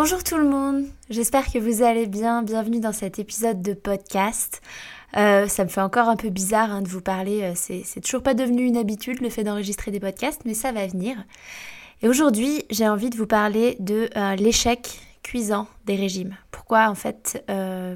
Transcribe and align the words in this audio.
Bonjour 0.00 0.22
tout 0.22 0.36
le 0.36 0.48
monde, 0.48 0.84
j'espère 1.10 1.50
que 1.50 1.58
vous 1.58 1.82
allez 1.82 2.06
bien, 2.06 2.44
bienvenue 2.44 2.78
dans 2.78 2.92
cet 2.92 3.18
épisode 3.18 3.62
de 3.62 3.74
podcast. 3.74 4.62
Euh, 5.16 5.48
ça 5.48 5.64
me 5.64 5.68
fait 5.68 5.80
encore 5.80 6.08
un 6.08 6.14
peu 6.14 6.28
bizarre 6.28 6.70
hein, 6.70 6.82
de 6.82 6.88
vous 6.88 7.00
parler, 7.00 7.42
euh, 7.42 7.52
c'est 7.56 8.00
toujours 8.00 8.22
pas 8.22 8.34
devenu 8.34 8.62
une 8.62 8.76
habitude 8.76 9.20
le 9.20 9.28
fait 9.28 9.42
d'enregistrer 9.42 9.90
des 9.90 9.98
podcasts, 9.98 10.42
mais 10.44 10.54
ça 10.54 10.70
va 10.70 10.86
venir. 10.86 11.16
Et 12.00 12.08
aujourd'hui 12.08 12.62
j'ai 12.70 12.88
envie 12.88 13.10
de 13.10 13.16
vous 13.16 13.26
parler 13.26 13.76
de 13.80 14.08
euh, 14.16 14.36
l'échec 14.36 15.00
cuisant 15.22 15.66
des 15.84 15.96
régimes. 15.96 16.36
Pourquoi 16.50 16.88
en 16.88 16.94
fait, 16.94 17.44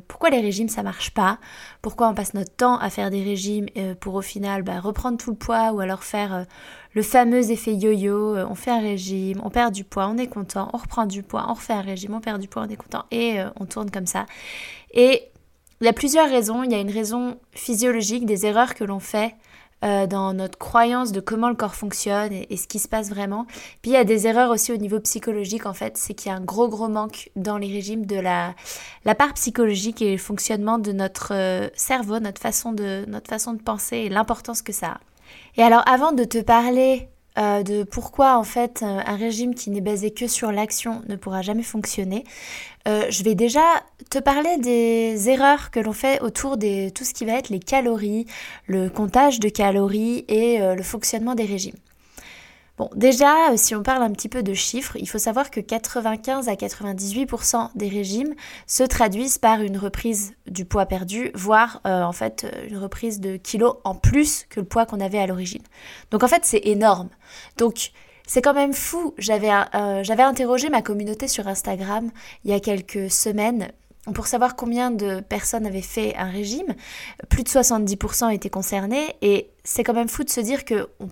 pourquoi 0.09 0.31
les 0.31 0.41
régimes 0.41 0.69
ça 0.69 0.83
marche 0.83 1.11
pas? 1.11 1.39
Pourquoi 1.83 2.09
on 2.09 2.15
passe 2.15 2.35
notre 2.35 2.55
temps 2.55 2.79
à 2.79 2.91
faire 2.91 3.11
des 3.11 3.23
régimes 3.23 3.67
pour 4.01 4.15
au 4.15 4.23
final 4.23 4.63
bah, 4.63 4.81
reprendre 4.81 5.19
tout 5.19 5.31
le 5.31 5.37
poids 5.37 5.73
ou 5.73 5.81
alors 5.81 6.05
faire 6.05 6.47
le 6.95 7.03
fameux 7.03 7.51
effet 7.51 7.75
yo-yo, 7.75 8.37
euh, 8.37 8.47
on 8.49 8.55
fait 8.55 8.71
un 8.71 8.81
régime, 8.81 9.41
on 9.43 9.51
perd 9.51 9.73
du 9.73 9.85
poids, 9.85 10.09
on 10.09 10.19
est 10.19 10.27
content, 10.27 10.69
on 10.73 10.77
reprend 10.77 11.07
du 11.07 11.23
poids, 11.23 11.47
on 11.49 11.55
refait 11.55 11.73
un 11.73 11.81
régime, 11.81 12.15
on 12.15 12.21
perd 12.21 12.41
du 12.41 12.49
poids, 12.49 12.65
on 12.67 12.69
est 12.69 12.77
content, 12.77 13.05
et 13.11 13.41
euh, 13.41 13.49
on 13.59 13.65
tourne 13.65 13.91
comme 13.91 14.07
ça. 14.07 14.27
Et 14.93 15.23
il 15.81 15.87
y 15.87 15.89
a 15.89 15.93
plusieurs 15.93 16.29
raisons. 16.29 16.63
Il 16.63 16.71
y 16.71 16.75
a 16.75 16.81
une 16.81 16.91
raison 16.91 17.39
physiologique 17.53 18.25
des 18.25 18.47
erreurs 18.47 18.75
que 18.75 18.85
l'on 18.85 19.01
fait 19.01 19.35
euh, 19.85 20.07
dans 20.07 20.33
notre 20.33 20.59
croyance 20.59 21.13
de 21.13 21.21
comment 21.21 21.49
le 21.49 21.55
corps 21.55 21.75
fonctionne 21.75 22.33
et, 22.33 22.57
ce 22.57 22.67
qui 22.67 22.79
se 22.79 22.89
passe 22.89 23.11
vraiment. 23.11 23.47
Puis 23.83 23.91
il 23.91 23.95
y 23.95 23.97
a 23.97 24.05
des 24.05 24.27
erreurs 24.27 24.51
aussi 24.51 24.73
au 24.73 24.77
niveau 24.77 25.01
psychologique 25.01 25.67
en 25.67 25.75
fait, 25.75 25.97
c'est 25.97 26.15
qu'il 26.15 26.31
y 26.31 26.35
a 26.35 26.37
un 26.37 26.41
gros 26.41 26.69
gros 26.69 26.89
manque 26.89 27.31
dans 27.37 27.59
les 27.59 27.69
régimes 27.69 28.07
de 28.07 28.17
la, 28.17 28.55
la 29.05 29.15
part 29.15 29.35
psychologique 29.35 30.03
et 30.03 30.13
le 30.13 30.19
fonctionnement 30.19 30.79
de 30.79 30.93
notre 30.93 31.71
cerveau, 31.75 32.21
notre 32.21 32.41
façon 32.41 32.73
de, 32.73 33.05
notre 33.09 33.29
façon 33.29 33.53
de 33.55 33.63
penser 33.63 33.99
et 33.99 34.09
l'importance 34.09 34.63
que 34.63 34.73
ça 34.73 34.87
a. 34.87 35.01
Et 35.57 35.63
alors 35.63 35.83
avant 35.87 36.13
de 36.13 36.25
te 36.25 36.39
parler 36.39 37.09
euh, 37.39 37.63
de 37.63 37.83
pourquoi 37.83 38.37
en 38.37 38.45
fait 38.45 38.83
euh, 38.83 39.01
un 39.05 39.17
régime 39.17 39.55
qui 39.55 39.71
n'est 39.71 39.81
basé 39.81 40.11
que 40.11 40.27
sur 40.27 40.53
l'action 40.53 41.03
ne 41.09 41.17
pourra 41.17 41.41
jamais 41.41 41.63
fonctionner, 41.63 42.25
euh, 42.87 43.07
je 43.09 43.23
vais 43.25 43.35
déjà 43.35 43.63
te 44.11 44.19
parler 44.19 44.59
des 44.59 45.31
erreurs 45.31 45.71
que 45.71 45.81
l'on 45.81 45.93
fait 45.93 46.21
autour 46.21 46.59
de 46.59 46.91
tout 46.91 47.05
ce 47.05 47.15
qui 47.15 47.25
va 47.25 47.33
être 47.33 47.49
les 47.49 47.61
calories, 47.61 48.27
le 48.67 48.91
comptage 48.91 49.41
de 49.41 49.49
calories 49.49 50.25
et 50.29 50.59
le 50.59 50.83
fonctionnement 50.83 51.35
des 51.35 51.45
régimes. 51.45 51.77
Bon, 52.83 52.91
déjà, 52.97 53.53
euh, 53.53 53.57
si 53.57 53.77
on 53.77 53.85
parle 53.85 54.03
un 54.03 54.11
petit 54.11 54.29
peu 54.29 54.43
de 54.43 54.55
chiffres, 54.55 54.97
il 54.97 55.09
faut 55.09 55.19
savoir 55.19 55.53
que 55.53 55.61
95 55.61 56.49
à 56.49 56.55
98% 56.55 57.71
des 57.77 57.89
régimes 57.89 58.35
se 58.67 58.83
traduisent 58.83 59.39
par 59.39 59.61
une 59.61 59.79
reprise 59.79 60.35
du 60.49 60.65
poids 60.65 60.87
perdu, 60.87 61.31
voire 61.33 61.81
euh, 61.87 62.03
en 62.03 62.11
fait 62.11 62.43
euh, 62.43 62.67
une 62.69 62.79
reprise 62.79 63.21
de 63.21 63.37
kilos 63.37 63.77
en 63.85 63.95
plus 63.95 64.47
que 64.51 64.59
le 64.59 64.67
poids 64.67 64.85
qu'on 64.85 64.99
avait 64.99 65.21
à 65.21 65.29
l'origine. 65.29 65.63
Donc 66.11 66.25
en 66.25 66.27
fait, 66.27 66.45
c'est 66.45 66.63
énorme. 66.65 67.09
Donc 67.57 67.93
c'est 68.27 68.43
quand 68.43 68.53
même 68.53 68.73
fou. 68.73 69.15
J'avais 69.17 69.53
interrogé 69.53 70.69
ma 70.69 70.83
communauté 70.83 71.29
sur 71.29 71.47
Instagram 71.47 72.11
il 72.45 72.51
y 72.51 72.55
a 72.55 72.59
quelques 72.59 73.13
semaines 73.13 73.69
pour 74.13 74.27
savoir 74.27 74.57
combien 74.57 74.91
de 74.91 75.21
personnes 75.21 75.67
avaient 75.67 75.83
fait 75.83 76.17
un 76.17 76.29
régime. 76.29 76.75
Plus 77.29 77.45
de 77.45 77.49
70% 77.49 78.35
étaient 78.35 78.51
concernés 78.51 79.15
et 79.23 79.51
c'est 79.63 79.85
quand 79.85 79.95
même 79.95 80.09
fou 80.09 80.25
de 80.25 80.31
se 80.31 80.41
dire 80.41 80.65
que 80.65 80.89
on 80.99 81.07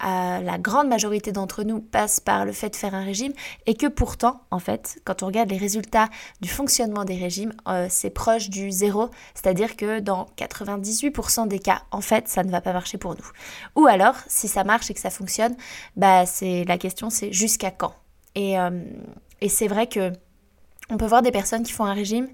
la 0.00 0.58
grande 0.58 0.88
majorité 0.88 1.32
d'entre 1.32 1.62
nous 1.64 1.80
passe 1.80 2.20
par 2.20 2.44
le 2.44 2.52
fait 2.52 2.70
de 2.70 2.76
faire 2.76 2.94
un 2.94 3.04
régime 3.04 3.32
et 3.66 3.74
que 3.74 3.86
pourtant, 3.86 4.40
en 4.50 4.58
fait, 4.58 5.00
quand 5.04 5.22
on 5.22 5.26
regarde 5.26 5.50
les 5.50 5.56
résultats 5.56 6.08
du 6.40 6.48
fonctionnement 6.48 7.04
des 7.04 7.16
régimes, 7.16 7.52
euh, 7.66 7.86
c'est 7.90 8.10
proche 8.10 8.48
du 8.48 8.70
zéro, 8.70 9.10
c'est-à-dire 9.34 9.76
que 9.76 10.00
dans 10.00 10.26
98% 10.36 11.48
des 11.48 11.58
cas, 11.58 11.82
en 11.90 12.00
fait, 12.00 12.28
ça 12.28 12.44
ne 12.44 12.50
va 12.50 12.60
pas 12.60 12.72
marcher 12.72 12.98
pour 12.98 13.12
nous. 13.12 13.30
Ou 13.76 13.86
alors, 13.86 14.14
si 14.26 14.48
ça 14.48 14.64
marche 14.64 14.90
et 14.90 14.94
que 14.94 15.00
ça 15.00 15.10
fonctionne, 15.10 15.56
bah 15.96 16.26
c'est 16.26 16.64
la 16.64 16.78
question, 16.78 17.10
c'est 17.10 17.32
jusqu'à 17.32 17.70
quand? 17.70 17.94
Et, 18.34 18.58
euh, 18.58 18.70
c'est 19.48 19.68
vrai 19.68 19.86
que 19.86 20.12
on 20.90 20.96
peut 20.96 21.06
voir 21.06 21.22
des 21.22 21.30
personnes 21.30 21.62
qui 21.62 21.72
font 21.72 21.84
un 21.84 21.92
régime 21.92 22.28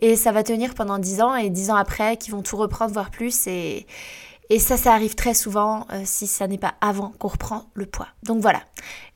et 0.00 0.14
ça 0.14 0.30
va 0.30 0.44
tenir 0.44 0.74
pendant 0.74 0.98
10 0.98 1.20
ans 1.20 1.34
et 1.34 1.50
10 1.50 1.70
ans 1.70 1.76
après 1.76 2.16
qui 2.16 2.30
vont 2.30 2.42
tout 2.42 2.56
reprendre, 2.56 2.92
voire 2.92 3.10
plus. 3.10 3.46
Et, 3.46 3.86
et 4.50 4.58
ça, 4.58 4.76
ça 4.76 4.92
arrive 4.92 5.14
très 5.14 5.34
souvent 5.34 5.86
euh, 5.92 6.02
si 6.04 6.26
ça 6.26 6.46
n'est 6.46 6.58
pas 6.58 6.74
avant 6.80 7.12
qu'on 7.18 7.28
reprend 7.28 7.66
le 7.74 7.86
poids. 7.86 8.08
Donc 8.22 8.40
voilà, 8.40 8.62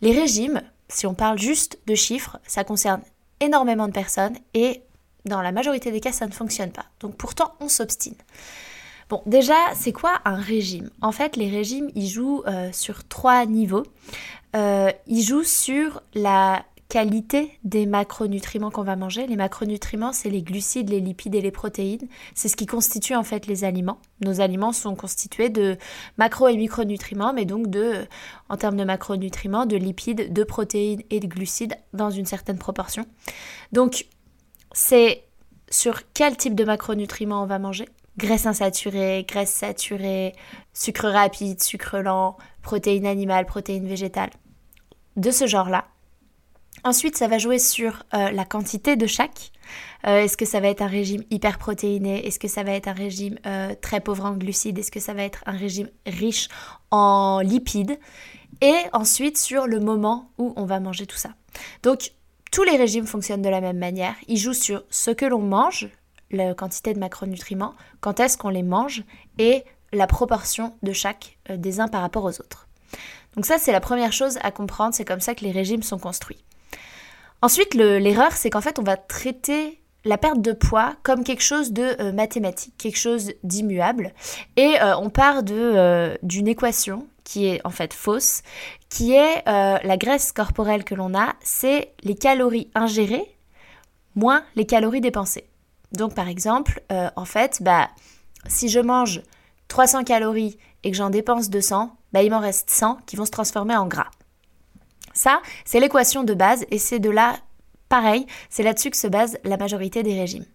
les 0.01 0.13
régimes, 0.13 0.63
si 0.89 1.07
on 1.07 1.15
parle 1.15 1.39
juste 1.39 1.79
de 1.87 1.95
chiffres, 1.95 2.39
ça 2.47 2.65
concerne 2.65 3.03
énormément 3.41 3.87
de 3.87 3.93
personnes 3.93 4.37
et 4.55 4.83
dans 5.25 5.43
la 5.43 5.53
majorité 5.53 5.93
des 5.93 6.01
cas, 6.01 6.13
ça 6.13 6.27
ne 6.27 6.33
fonctionne 6.33 6.73
pas. 6.73 6.87
Donc 7.01 7.17
pourtant, 7.17 7.55
on 7.61 7.69
s'obstine. 7.69 8.17
Bon, 9.09 9.23
déjà, 9.27 9.57
c'est 9.75 9.93
quoi 9.93 10.21
un 10.25 10.37
régime? 10.37 10.91
En 11.03 11.13
fait, 11.13 11.37
les 11.37 11.51
régimes, 11.51 11.91
ils 11.95 12.09
jouent 12.09 12.45
euh, 12.47 12.71
sur 12.73 13.07
trois 13.09 13.45
niveaux. 13.45 13.85
Euh, 14.55 14.91
ils 15.07 15.23
jouent 15.23 15.45
sur 15.45 16.01
la 16.15 16.65
qualité 16.91 17.56
des 17.62 17.87
macronutriments 17.87 18.71
qu'on 18.71 18.83
va 18.83 18.97
manger. 18.97 19.27
Les 19.28 19.37
macronutriments, 19.37 20.12
c'est 20.12 20.28
les 20.28 20.43
glucides, 20.43 20.91
les 20.91 21.01
lipides 21.01 21.37
et 21.37 21.41
les 21.41 21.53
protéines. 21.53 22.09
C'est 22.34 22.49
ce 22.49 22.56
qui 22.56 22.67
constitue 22.67 23.15
en 23.15 23.23
fait 23.23 23.47
les 23.47 23.62
aliments. 23.62 23.99
Nos 24.23 24.41
aliments 24.41 24.73
sont 24.73 24.97
constitués 24.97 25.51
de 25.51 25.78
macro 26.19 26.49
et 26.49 26.56
micronutriments, 26.56 27.33
mais 27.33 27.45
donc 27.45 27.69
de, 27.69 28.05
en 28.49 28.56
termes 28.56 28.77
de 28.77 28.83
macronutriments, 28.83 29.67
de 29.67 29.77
lipides, 29.77 30.33
de 30.33 30.45
protéines 30.45 31.03
et 31.11 31.21
de 31.21 31.28
glucides 31.28 31.77
dans 31.93 32.11
une 32.11 32.27
certaine 32.27 32.59
proportion. 32.59 33.07
Donc, 33.71 34.07
c'est 34.72 35.22
sur 35.71 36.12
quel 36.12 36.37
type 36.37 36.57
de 36.57 36.65
macronutriments 36.65 37.45
on 37.45 37.47
va 37.47 37.61
manger? 37.61 37.89
Graisse 38.19 38.47
insaturée, 38.47 39.25
graisse 39.27 39.53
saturée, 39.53 40.34
sucre 40.75 41.09
rapide, 41.09 41.62
sucre 41.62 41.99
lent, 41.99 42.37
protéines 42.62 43.07
animales, 43.07 43.47
protéines 43.47 43.87
végétales. 43.87 44.33
De 45.17 45.31
ce 45.31 45.47
genre-là, 45.47 45.84
Ensuite, 46.85 47.17
ça 47.17 47.29
va 47.29 47.39
jouer 47.39 47.59
sur 47.59 48.05
euh, 48.15 48.31
la 48.31 48.45
quantité 48.45 48.97
de 48.97 49.07
chaque. 49.07 49.53
Euh, 50.07 50.23
est-ce 50.23 50.37
que 50.37 50.47
ça 50.47 50.61
va 50.61 50.69
être 50.69 50.81
un 50.81 50.87
régime 50.87 51.23
hyper 51.31 51.59
protéiné 51.59 52.27
Est-ce 52.27 52.39
que 52.39 52.49
ça 52.49 52.63
va 52.63 52.73
être 52.73 52.89
un 52.89 52.95
régime 52.95 53.39
euh, 53.47 53.75
très 53.81 54.01
pauvre 54.01 54.25
en 54.25 54.33
glucides? 54.33 54.79
Est-ce 54.79 54.91
que 54.91 55.01
ça 55.01 55.13
va 55.13 55.23
être 55.23 55.43
un 55.47 55.57
régime 55.57 55.89
riche 56.07 56.49
en 56.91 57.41
lipides? 57.41 57.99
Et 58.63 58.77
ensuite, 58.93 59.37
sur 59.37 59.66
le 59.66 59.81
moment 59.81 60.31
où 60.39 60.53
on 60.57 60.65
va 60.65 60.81
manger 60.81 61.07
tout 61.07 61.16
ça. 61.16 61.31
Donc, 61.83 62.13
tous 62.51 62.63
les 62.63 62.77
régimes 62.77 63.07
fonctionnent 63.07 63.43
de 63.43 63.49
la 63.49 63.60
même 63.60 63.78
manière. 63.78 64.15
Ils 64.27 64.39
jouent 64.39 64.54
sur 64.54 64.84
ce 64.91 65.10
que 65.10 65.27
l'on 65.27 65.41
mange, 65.41 65.89
la 66.31 66.54
quantité 66.54 66.95
de 66.95 66.99
macronutriments, 66.99 67.75
quand 68.01 68.21
est-ce 68.21 68.39
qu'on 68.39 68.49
les 68.49 68.63
mange 68.63 69.04
et 69.39 69.65
la 69.93 70.07
proportion 70.07 70.75
de 70.83 70.93
chaque 70.93 71.39
des 71.49 71.81
uns 71.81 71.89
par 71.89 72.01
rapport 72.01 72.25
aux 72.25 72.41
autres. 72.41 72.69
Donc 73.37 73.47
ça, 73.47 73.59
c'est 73.59 73.72
la 73.72 73.81
première 73.81 74.13
chose 74.13 74.39
à 74.43 74.51
comprendre, 74.51 74.95
c'est 74.95 75.04
comme 75.04 75.21
ça 75.21 75.34
que 75.34 75.45
les 75.45 75.53
régimes 75.53 75.83
sont 75.83 75.99
construits. 75.99 76.45
Ensuite, 77.42 77.75
l'erreur, 77.75 78.33
c'est 78.33 78.51
qu'en 78.51 78.60
fait, 78.60 78.78
on 78.78 78.83
va 78.83 78.97
traiter 78.97 79.81
la 80.04 80.19
perte 80.19 80.41
de 80.41 80.53
poids 80.53 80.95
comme 81.03 81.25
quelque 81.25 81.42
chose 81.42 81.72
de 81.72 82.01
euh, 82.01 82.13
mathématique, 82.13 82.75
quelque 82.78 82.98
chose 82.98 83.33
d'immuable. 83.45 84.13
Et 84.57 84.81
euh, 84.81 84.97
on 84.97 85.10
part 85.10 85.42
euh, 85.51 86.16
d'une 86.22 86.48
équation 86.48 87.07
qui 87.25 87.47
est 87.47 87.60
en 87.65 87.71
fait 87.71 87.92
fausse, 87.92 88.42
qui 88.89 89.13
est 89.13 89.45
la 89.47 89.97
graisse 89.97 90.33
corporelle 90.33 90.83
que 90.83 90.97
l'on 90.97 91.15
a, 91.15 91.34
c'est 91.42 91.92
les 92.03 92.16
calories 92.16 92.71
ingérées 92.75 93.37
moins 94.16 94.42
les 94.57 94.66
calories 94.66 95.01
dépensées. 95.01 95.48
Donc 95.92 96.16
par 96.16 96.27
exemple, 96.27 96.83
en 96.91 97.25
fait, 97.25 97.63
bah, 97.63 97.89
si 98.48 98.69
je 98.69 98.81
mange 98.81 99.22
300 99.69 100.03
calories 100.03 100.59
et 100.83 100.91
que 100.91 100.97
j'en 100.97 101.10
dépense 101.10 101.51
200, 101.51 101.95
bah, 102.13 102.25
il 102.25 102.33
m'en 102.33 102.41
reste 102.41 102.69
100 102.69 102.98
qui 103.07 103.15
vont 103.15 103.27
se 103.27 103.31
transformer 103.31 103.77
en 103.77 103.87
gras. 103.87 104.10
Ça, 105.12 105.42
c'est 105.65 105.80
l'équation 105.80 106.24
de 106.24 106.34
base 106.34 106.65
et 106.71 106.78
c'est 106.78 106.98
de 106.98 107.10
là 107.10 107.36
pareil, 107.89 108.27
c'est 108.48 108.62
là-dessus 108.62 108.91
que 108.91 108.97
se 108.97 109.09
base 109.09 109.39
la 109.45 109.57
majorité 109.57 110.03
des 110.03 110.18
régimes. 110.18 110.47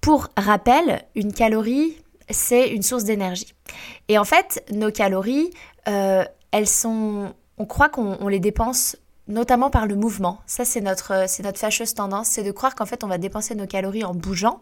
Pour 0.00 0.28
rappel, 0.36 1.02
une 1.16 1.32
calorie, 1.32 1.96
c'est 2.30 2.68
une 2.68 2.82
source 2.82 3.04
d'énergie. 3.04 3.52
Et 4.08 4.18
en 4.18 4.24
fait, 4.24 4.64
nos 4.70 4.92
calories, 4.92 5.50
euh, 5.88 6.24
elles 6.52 6.68
sont... 6.68 7.34
On 7.58 7.64
croit 7.64 7.88
qu'on 7.88 8.28
les 8.28 8.38
dépense 8.38 8.96
notamment 9.28 9.70
par 9.70 9.86
le 9.86 9.96
mouvement. 9.96 10.38
Ça, 10.46 10.64
c'est 10.64 10.80
notre, 10.80 11.12
euh, 11.12 11.24
c'est 11.26 11.42
notre 11.42 11.58
fâcheuse 11.58 11.94
tendance, 11.94 12.28
c'est 12.28 12.42
de 12.42 12.50
croire 12.52 12.74
qu'en 12.74 12.86
fait, 12.86 13.02
on 13.04 13.08
va 13.08 13.18
dépenser 13.18 13.54
nos 13.54 13.66
calories 13.66 14.04
en 14.04 14.14
bougeant, 14.14 14.60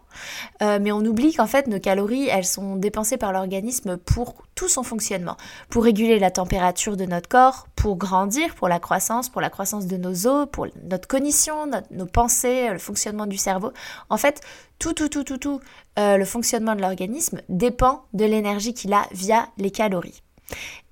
euh, 0.61 0.79
mais 0.81 0.91
on 0.91 0.99
oublie 0.99 1.33
qu'en 1.33 1.47
fait, 1.47 1.67
nos 1.67 1.79
calories, 1.79 2.27
elles 2.27 2.45
sont 2.45 2.75
dépensées 2.75 3.17
par 3.17 3.31
l'organisme 3.31 3.97
pour 3.97 4.35
tout 4.55 4.67
son 4.67 4.83
fonctionnement, 4.83 5.37
pour 5.69 5.83
réguler 5.83 6.19
la 6.19 6.31
température 6.31 6.97
de 6.97 7.05
notre 7.05 7.29
corps, 7.29 7.67
pour 7.75 7.97
grandir, 7.97 8.55
pour 8.55 8.67
la 8.67 8.79
croissance, 8.79 9.29
pour 9.29 9.41
la 9.41 9.49
croissance 9.49 9.85
de 9.85 9.97
nos 9.97 10.27
os, 10.27 10.47
pour 10.51 10.67
notre 10.89 11.07
cognition, 11.07 11.69
nos 11.91 12.05
pensées, 12.07 12.69
le 12.69 12.79
fonctionnement 12.79 13.27
du 13.27 13.37
cerveau. 13.37 13.71
En 14.09 14.17
fait, 14.17 14.41
tout, 14.79 14.93
tout, 14.93 15.09
tout, 15.09 15.23
tout, 15.23 15.37
tout, 15.37 15.59
euh, 15.99 16.17
le 16.17 16.25
fonctionnement 16.25 16.75
de 16.75 16.81
l'organisme 16.81 17.41
dépend 17.49 18.05
de 18.13 18.25
l'énergie 18.25 18.73
qu'il 18.73 18.93
a 18.93 19.05
via 19.11 19.47
les 19.57 19.71
calories. 19.71 20.21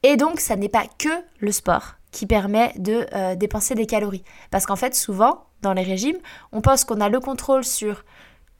Et 0.04 0.18
donc, 0.18 0.40
ça 0.40 0.56
n'est 0.56 0.70
pas 0.70 0.86
que 0.98 1.10
le 1.40 1.52
sport 1.52 1.96
qui 2.14 2.26
permet 2.26 2.72
de 2.78 3.06
euh, 3.14 3.36
dépenser 3.36 3.76
des 3.76 3.86
calories. 3.86 4.24
Parce 4.52 4.66
qu'en 4.66 4.78
fait, 4.78 4.96
souvent, 4.96 5.48
dans 5.62 5.74
les 5.74 5.84
régimes, 5.84 6.18
on 6.54 6.62
pense 6.62 6.86
qu'on 6.86 7.02
a 7.02 7.10
le 7.10 7.20
contrôle 7.20 7.66
sur 7.66 8.06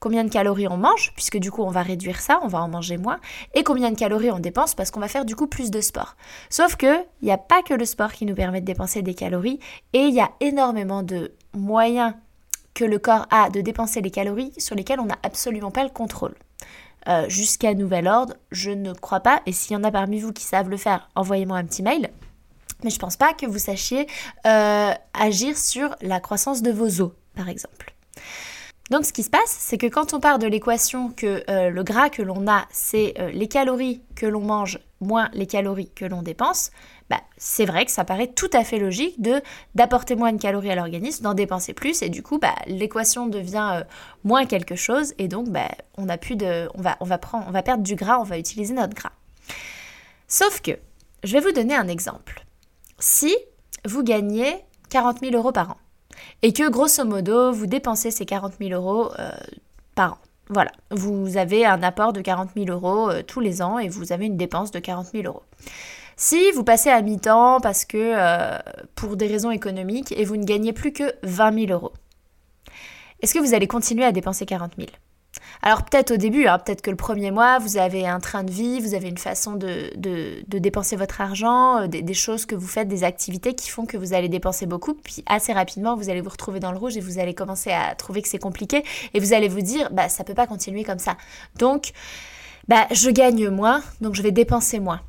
combien 0.00 0.24
de 0.24 0.28
calories 0.28 0.68
on 0.68 0.76
mange, 0.76 1.12
puisque 1.14 1.38
du 1.38 1.50
coup 1.50 1.62
on 1.62 1.70
va 1.70 1.80
réduire 1.80 2.20
ça, 2.20 2.38
on 2.42 2.48
va 2.48 2.60
en 2.60 2.68
manger 2.68 2.98
moins, 2.98 3.20
et 3.54 3.62
combien 3.62 3.90
de 3.90 3.96
calories 3.96 4.30
on 4.30 4.38
dépense 4.38 4.74
parce 4.74 4.90
qu'on 4.90 5.00
va 5.00 5.08
faire 5.08 5.24
du 5.24 5.34
coup 5.34 5.46
plus 5.46 5.70
de 5.70 5.80
sport. 5.80 6.16
Sauf 6.50 6.76
que 6.76 6.98
il 7.22 7.24
n'y 7.24 7.32
a 7.32 7.38
pas 7.38 7.62
que 7.62 7.72
le 7.72 7.86
sport 7.86 8.12
qui 8.12 8.26
nous 8.26 8.34
permet 8.34 8.60
de 8.60 8.66
dépenser 8.66 9.00
des 9.00 9.14
calories, 9.14 9.60
et 9.94 10.00
il 10.00 10.14
y 10.14 10.20
a 10.20 10.30
énormément 10.40 11.02
de 11.02 11.32
moyens 11.54 12.12
que 12.74 12.84
le 12.84 12.98
corps 12.98 13.26
a 13.30 13.48
de 13.48 13.62
dépenser 13.62 14.02
les 14.02 14.10
calories 14.10 14.52
sur 14.58 14.74
lesquels 14.74 15.00
on 15.00 15.06
n'a 15.06 15.18
absolument 15.22 15.70
pas 15.70 15.84
le 15.84 15.90
contrôle. 15.90 16.34
Euh, 17.08 17.26
jusqu'à 17.28 17.72
nouvel 17.72 18.06
ordre, 18.06 18.34
je 18.50 18.72
ne 18.72 18.92
crois 18.92 19.20
pas, 19.20 19.40
et 19.46 19.52
s'il 19.52 19.72
y 19.72 19.76
en 19.76 19.84
a 19.84 19.90
parmi 19.90 20.20
vous 20.20 20.32
qui 20.32 20.44
savent 20.44 20.68
le 20.68 20.76
faire, 20.76 21.08
envoyez-moi 21.14 21.56
un 21.56 21.64
petit 21.64 21.82
mail 21.82 22.10
mais 22.82 22.90
je 22.90 22.98
pense 22.98 23.16
pas 23.16 23.32
que 23.32 23.46
vous 23.46 23.58
sachiez 23.58 24.06
euh, 24.46 24.92
agir 25.12 25.56
sur 25.56 25.94
la 26.00 26.20
croissance 26.20 26.62
de 26.62 26.70
vos 26.70 27.00
os, 27.00 27.12
par 27.36 27.48
exemple. 27.48 27.94
Donc 28.90 29.06
ce 29.06 29.12
qui 29.14 29.22
se 29.22 29.30
passe, 29.30 29.40
c'est 29.46 29.78
que 29.78 29.86
quand 29.86 30.12
on 30.12 30.20
part 30.20 30.38
de 30.38 30.46
l'équation 30.46 31.10
que 31.10 31.42
euh, 31.48 31.70
le 31.70 31.82
gras 31.82 32.10
que 32.10 32.20
l'on 32.20 32.46
a, 32.46 32.66
c'est 32.70 33.14
euh, 33.18 33.30
les 33.30 33.48
calories 33.48 34.02
que 34.14 34.26
l'on 34.26 34.42
mange 34.42 34.78
moins 35.00 35.30
les 35.32 35.46
calories 35.46 35.90
que 35.94 36.04
l'on 36.04 36.22
dépense, 36.22 36.70
bah, 37.08 37.20
c'est 37.38 37.64
vrai 37.64 37.86
que 37.86 37.90
ça 37.90 38.04
paraît 38.04 38.26
tout 38.26 38.50
à 38.52 38.62
fait 38.62 38.78
logique 38.78 39.20
de 39.20 39.40
d'apporter 39.74 40.16
moins 40.16 40.32
de 40.32 40.40
calories 40.40 40.70
à 40.70 40.74
l'organisme, 40.74 41.24
d'en 41.24 41.34
dépenser 41.34 41.72
plus, 41.72 42.02
et 42.02 42.10
du 42.10 42.22
coup 42.22 42.38
bah, 42.38 42.54
l'équation 42.66 43.26
devient 43.26 43.84
moins 44.22 44.44
quelque 44.44 44.76
chose, 44.76 45.14
et 45.18 45.28
donc 45.28 45.48
bah, 45.48 45.68
on 45.96 46.08
a 46.08 46.18
plus 46.18 46.36
de, 46.36 46.68
on 46.74 46.82
va 47.04 47.62
perdre 47.62 47.82
du 47.82 47.94
gras, 47.96 48.18
on 48.18 48.24
va 48.24 48.38
utiliser 48.38 48.74
notre 48.74 48.94
gras. 48.94 49.12
Sauf 50.28 50.60
que, 50.60 50.72
je 51.22 51.32
vais 51.32 51.40
vous 51.40 51.52
donner 51.52 51.74
un 51.74 51.88
exemple 51.88 52.43
si 53.04 53.36
vous 53.84 54.02
gagnez 54.02 54.64
40 54.88 55.20
000 55.20 55.36
euros 55.36 55.52
par 55.52 55.72
an 55.72 55.76
et 56.40 56.54
que 56.54 56.70
grosso 56.70 57.04
modo 57.04 57.52
vous 57.52 57.66
dépensez 57.66 58.10
ces 58.10 58.24
40 58.24 58.54
000 58.58 58.70
euros 58.72 59.12
euh, 59.18 59.30
par 59.94 60.14
an. 60.14 60.18
Voilà, 60.48 60.72
vous 60.90 61.36
avez 61.36 61.66
un 61.66 61.82
apport 61.82 62.14
de 62.14 62.22
40 62.22 62.52
000 62.56 62.70
euros 62.70 63.10
euh, 63.10 63.22
tous 63.22 63.40
les 63.40 63.60
ans 63.60 63.78
et 63.78 63.90
vous 63.90 64.12
avez 64.12 64.24
une 64.24 64.38
dépense 64.38 64.70
de 64.70 64.78
40 64.78 65.08
000 65.12 65.24
euros. 65.24 65.42
Si 66.16 66.50
vous 66.52 66.64
passez 66.64 66.88
à 66.88 67.02
mi-temps 67.02 67.60
parce 67.60 67.84
que 67.84 67.98
euh, 67.98 68.58
pour 68.94 69.16
des 69.16 69.26
raisons 69.26 69.50
économiques 69.50 70.12
et 70.16 70.24
vous 70.24 70.38
ne 70.38 70.44
gagnez 70.44 70.72
plus 70.72 70.94
que 70.94 71.12
20 71.24 71.66
000 71.66 71.72
euros, 71.72 71.92
est-ce 73.20 73.34
que 73.34 73.38
vous 73.38 73.52
allez 73.52 73.66
continuer 73.66 74.04
à 74.06 74.12
dépenser 74.12 74.46
40 74.46 74.76
000 74.78 74.88
alors 75.62 75.84
peut-être 75.84 76.12
au 76.12 76.16
début, 76.16 76.46
hein, 76.46 76.58
peut-être 76.58 76.82
que 76.82 76.90
le 76.90 76.96
premier 76.96 77.30
mois, 77.30 77.58
vous 77.58 77.76
avez 77.76 78.06
un 78.06 78.20
train 78.20 78.44
de 78.44 78.50
vie, 78.50 78.80
vous 78.80 78.94
avez 78.94 79.08
une 79.08 79.18
façon 79.18 79.54
de, 79.54 79.92
dépenser 80.46 80.96
votre 80.96 81.20
argent, 81.20 81.80
euh, 81.80 81.86
des, 81.86 82.14
choses 82.14 82.46
que 82.46 82.54
vous 82.54 82.66
faites, 82.66 82.88
des 82.88 83.04
activités 83.04 83.54
qui 83.54 83.70
font 83.70 83.86
que 83.86 83.96
vous 83.96 84.12
allez 84.12 84.28
dépenser 84.28 84.66
beaucoup, 84.66 84.94
puis 84.94 85.24
assez 85.26 85.52
rapidement, 85.52 85.96
vous 85.96 86.10
allez 86.10 86.20
vous 86.20 86.30
retrouver 86.30 86.60
dans 86.60 86.72
le 86.72 86.78
rouge 86.78 86.96
et 86.96 87.00
vous 87.00 87.18
allez 87.18 87.34
commencer 87.34 87.70
à 87.70 87.94
trouver 87.94 88.22
que 88.22 88.28
c'est 88.28 88.38
compliqué 88.38 88.84
et 89.14 89.20
vous 89.20 89.32
allez 89.32 89.48
vous 89.48 89.62
dire, 89.62 89.88
bah 89.90 90.08
ça 90.08 90.24
peut 90.24 90.34
pas 90.34 90.46
continuer 90.46 90.84
comme 90.84 90.98
ça. 90.98 91.16
Donc, 91.56 91.92
bah 92.68 92.86
je 92.90 93.10
gagne 93.10 93.48
moins, 93.48 93.82
donc 94.00 94.14
je 94.14 94.22
vais 94.22 94.32
dépenser 94.32 94.80
moins. 94.80 95.00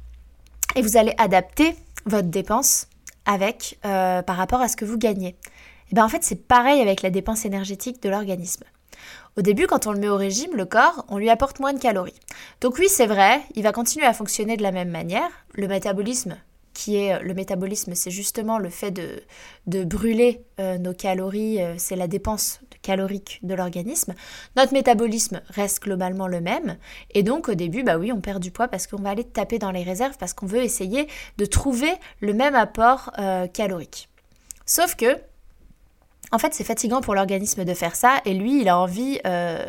Et 0.75 0.81
vous 0.81 0.97
allez 0.97 1.13
adapter 1.17 1.75
votre 2.05 2.29
dépense 2.29 2.87
avec 3.25 3.77
euh, 3.85 4.21
par 4.21 4.37
rapport 4.37 4.61
à 4.61 4.67
ce 4.67 4.75
que 4.75 4.85
vous 4.85 4.97
gagnez. 4.97 5.35
Et 5.91 5.95
ben 5.95 6.05
en 6.05 6.09
fait, 6.09 6.23
c'est 6.23 6.47
pareil 6.47 6.81
avec 6.81 7.01
la 7.01 7.09
dépense 7.09 7.45
énergétique 7.45 8.01
de 8.01 8.09
l'organisme. 8.09 8.63
Au 9.37 9.41
début, 9.41 9.67
quand 9.67 9.87
on 9.87 9.91
le 9.91 9.99
met 9.99 10.09
au 10.09 10.17
régime, 10.17 10.55
le 10.55 10.65
corps, 10.65 11.05
on 11.09 11.17
lui 11.17 11.29
apporte 11.29 11.59
moins 11.59 11.73
de 11.73 11.79
calories. 11.79 12.19
Donc 12.61 12.77
oui, 12.77 12.87
c'est 12.89 13.07
vrai, 13.07 13.41
il 13.55 13.63
va 13.63 13.71
continuer 13.71 14.05
à 14.05 14.13
fonctionner 14.13 14.57
de 14.57 14.63
la 14.63 14.71
même 14.71 14.89
manière. 14.89 15.29
Le 15.53 15.67
métabolisme, 15.67 16.37
qui 16.73 16.97
est 16.97 17.19
le 17.23 17.33
métabolisme, 17.33 17.95
c'est 17.95 18.11
justement 18.11 18.59
le 18.59 18.69
fait 18.69 18.91
de, 18.91 19.23
de 19.65 19.83
brûler 19.83 20.43
euh, 20.59 20.77
nos 20.77 20.93
calories, 20.93 21.61
euh, 21.61 21.75
c'est 21.77 21.95
la 21.95 22.07
dépense 22.07 22.59
calorique 22.83 23.39
de 23.41 23.55
l'organisme. 23.55 24.13
Notre 24.55 24.73
métabolisme 24.73 25.41
reste 25.49 25.81
globalement 25.81 26.27
le 26.27 26.41
même. 26.41 26.77
Et 27.15 27.23
donc 27.23 27.49
au 27.49 27.55
début, 27.55 27.81
bah 27.81 27.97
oui, 27.97 28.11
on 28.11 28.21
perd 28.21 28.43
du 28.43 28.51
poids 28.51 28.67
parce 28.67 28.85
qu'on 28.85 29.01
va 29.01 29.09
aller 29.09 29.23
taper 29.23 29.57
dans 29.57 29.71
les 29.71 29.83
réserves, 29.83 30.17
parce 30.19 30.33
qu'on 30.33 30.45
veut 30.45 30.63
essayer 30.63 31.07
de 31.37 31.45
trouver 31.45 31.91
le 32.19 32.33
même 32.33 32.53
apport 32.53 33.11
euh, 33.17 33.47
calorique. 33.47 34.09
Sauf 34.67 34.95
que 34.95 35.17
en 36.31 36.39
fait, 36.39 36.53
c'est 36.53 36.63
fatigant 36.63 37.01
pour 37.01 37.15
l'organisme 37.15 37.65
de 37.65 37.73
faire 37.73 37.95
ça 37.95 38.21
et 38.25 38.33
lui, 38.33 38.61
il 38.61 38.69
a 38.69 38.77
envie 38.77 39.19
euh, 39.25 39.65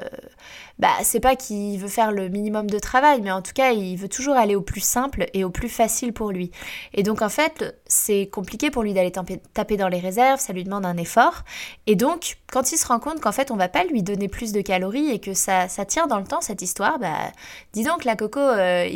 bah, 0.78 0.90
c'est 1.02 1.20
pas 1.20 1.36
qu'il 1.36 1.78
veut 1.78 1.88
faire 1.88 2.12
le 2.12 2.28
minimum 2.28 2.68
de 2.68 2.78
travail, 2.78 3.20
mais 3.22 3.30
en 3.30 3.40
tout 3.40 3.52
cas, 3.54 3.72
il 3.72 3.96
veut 3.96 4.08
toujours 4.08 4.36
aller 4.36 4.54
au 4.54 4.60
plus 4.60 4.82
simple 4.82 5.26
et 5.32 5.44
au 5.44 5.50
plus 5.50 5.68
facile 5.68 6.12
pour 6.12 6.32
lui. 6.32 6.50
Et 6.92 7.02
donc, 7.02 7.22
en 7.22 7.28
fait, 7.28 7.80
c'est 7.86 8.26
compliqué 8.26 8.70
pour 8.70 8.82
lui 8.82 8.92
d'aller 8.92 9.12
taper 9.54 9.76
dans 9.76 9.88
les 9.88 10.00
réserves, 10.00 10.40
ça 10.40 10.52
lui 10.52 10.64
demande 10.64 10.84
un 10.84 10.96
effort. 10.96 11.44
Et 11.86 11.96
donc, 11.96 12.36
quand 12.52 12.72
il 12.72 12.76
se 12.76 12.86
rend 12.86 12.98
compte 12.98 13.20
qu'en 13.20 13.32
fait, 13.32 13.50
on 13.50 13.56
va 13.56 13.68
pas 13.68 13.84
lui 13.84 14.02
donner 14.02 14.28
plus 14.28 14.52
de 14.52 14.60
calories 14.60 15.10
et 15.10 15.18
que 15.18 15.34
ça, 15.34 15.68
ça 15.68 15.84
tient 15.84 16.06
dans 16.06 16.18
le 16.18 16.26
temps, 16.26 16.40
cette 16.40 16.62
histoire, 16.62 16.98
bah, 16.98 17.32
dis 17.72 17.82
donc, 17.82 18.04
la 18.04 18.16
coco, 18.16 18.40
euh, 18.40 18.88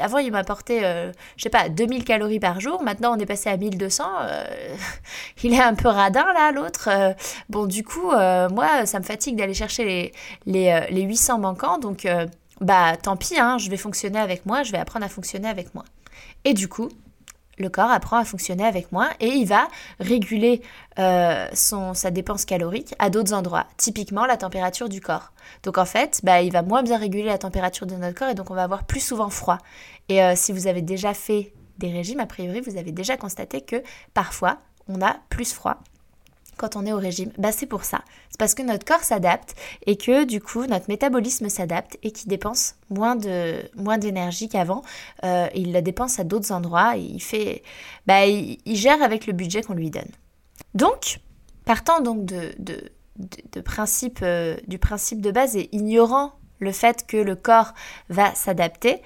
avant, 0.00 0.18
il 0.18 0.32
m'apportait, 0.32 0.84
euh, 0.84 1.12
je 1.36 1.42
sais 1.42 1.50
pas, 1.50 1.68
2000 1.68 2.04
calories 2.04 2.40
par 2.40 2.60
jour, 2.60 2.82
maintenant, 2.82 3.14
on 3.14 3.18
est 3.18 3.26
passé 3.26 3.50
à 3.50 3.56
1200. 3.56 4.04
Euh, 4.22 4.44
il 5.42 5.52
est 5.52 5.60
un 5.60 5.74
peu 5.74 5.88
radin, 5.88 6.32
là, 6.32 6.50
l'autre. 6.52 6.88
bon, 7.48 7.66
du 7.66 7.84
coup, 7.84 8.10
moi, 8.10 8.86
ça 8.86 8.98
me 8.98 9.04
fatigue 9.04 9.36
d'aller 9.36 9.54
chercher 9.54 9.84
les, 9.84 10.12
les, 10.46 10.86
les 10.90 11.06
800 11.10 11.40
manquants, 11.40 11.78
donc 11.78 12.06
euh, 12.06 12.26
bah 12.60 12.96
tant 12.96 13.16
pis, 13.16 13.38
hein, 13.38 13.58
je 13.58 13.68
vais 13.68 13.76
fonctionner 13.76 14.20
avec 14.20 14.46
moi, 14.46 14.62
je 14.62 14.70
vais 14.70 14.78
apprendre 14.78 15.04
à 15.04 15.08
fonctionner 15.08 15.48
avec 15.48 15.74
moi. 15.74 15.84
Et 16.44 16.54
du 16.54 16.68
coup, 16.68 16.88
le 17.58 17.68
corps 17.68 17.90
apprend 17.90 18.16
à 18.16 18.24
fonctionner 18.24 18.64
avec 18.64 18.92
moi 18.92 19.10
et 19.18 19.26
il 19.26 19.46
va 19.46 19.66
réguler 19.98 20.62
euh, 21.00 21.46
sa 21.52 22.10
dépense 22.12 22.44
calorique 22.44 22.94
à 23.00 23.10
d'autres 23.10 23.34
endroits, 23.34 23.66
typiquement 23.76 24.24
la 24.24 24.36
température 24.36 24.88
du 24.88 25.00
corps. 25.00 25.32
Donc 25.64 25.78
en 25.78 25.84
fait, 25.84 26.20
bah, 26.22 26.42
il 26.42 26.52
va 26.52 26.62
moins 26.62 26.84
bien 26.84 26.96
réguler 26.96 27.24
la 27.24 27.38
température 27.38 27.86
de 27.86 27.96
notre 27.96 28.14
corps 28.14 28.28
et 28.28 28.34
donc 28.34 28.50
on 28.50 28.54
va 28.54 28.62
avoir 28.62 28.84
plus 28.84 29.00
souvent 29.00 29.30
froid. 29.30 29.58
Et 30.08 30.22
euh, 30.22 30.34
si 30.36 30.52
vous 30.52 30.68
avez 30.68 30.80
déjà 30.80 31.12
fait 31.12 31.52
des 31.78 31.90
régimes, 31.90 32.20
a 32.20 32.26
priori, 32.26 32.60
vous 32.60 32.76
avez 32.76 32.92
déjà 32.92 33.16
constaté 33.16 33.62
que 33.62 33.82
parfois, 34.14 34.58
on 34.88 35.02
a 35.02 35.16
plus 35.28 35.52
froid 35.52 35.78
quand 36.60 36.76
on 36.76 36.84
est 36.84 36.92
au 36.92 36.98
régime 36.98 37.32
bah, 37.38 37.52
C'est 37.52 37.66
pour 37.66 37.84
ça. 37.84 38.02
C'est 38.28 38.38
parce 38.38 38.54
que 38.54 38.62
notre 38.62 38.84
corps 38.84 39.02
s'adapte 39.02 39.54
et 39.86 39.96
que 39.96 40.24
du 40.24 40.42
coup 40.42 40.66
notre 40.66 40.88
métabolisme 40.88 41.48
s'adapte 41.48 41.96
et 42.02 42.10
qu'il 42.10 42.28
dépense 42.28 42.74
moins 42.90 43.16
de 43.16 43.54
moins 43.74 43.96
d'énergie 43.96 44.50
qu'avant. 44.50 44.82
Euh, 45.24 45.48
il 45.54 45.72
la 45.72 45.80
dépense 45.80 46.20
à 46.20 46.24
d'autres 46.24 46.52
endroits 46.52 46.98
et 46.98 47.00
il 47.00 47.22
fait, 47.22 47.62
bah, 48.06 48.26
il, 48.26 48.58
gère 48.76 49.02
avec 49.02 49.26
le 49.26 49.32
budget 49.32 49.62
qu'on 49.62 49.72
lui 49.72 49.90
donne. 49.90 50.10
Donc, 50.74 51.20
partant 51.64 52.00
donc 52.00 52.26
de, 52.26 52.52
de, 52.58 53.60
principe, 53.60 54.20
euh, 54.22 54.56
du 54.68 54.78
principe 54.78 55.22
de 55.22 55.30
base 55.30 55.56
et 55.56 55.70
ignorant 55.72 56.32
le 56.58 56.72
fait 56.72 57.06
que 57.06 57.16
le 57.16 57.36
corps 57.36 57.72
va 58.10 58.34
s'adapter, 58.34 59.00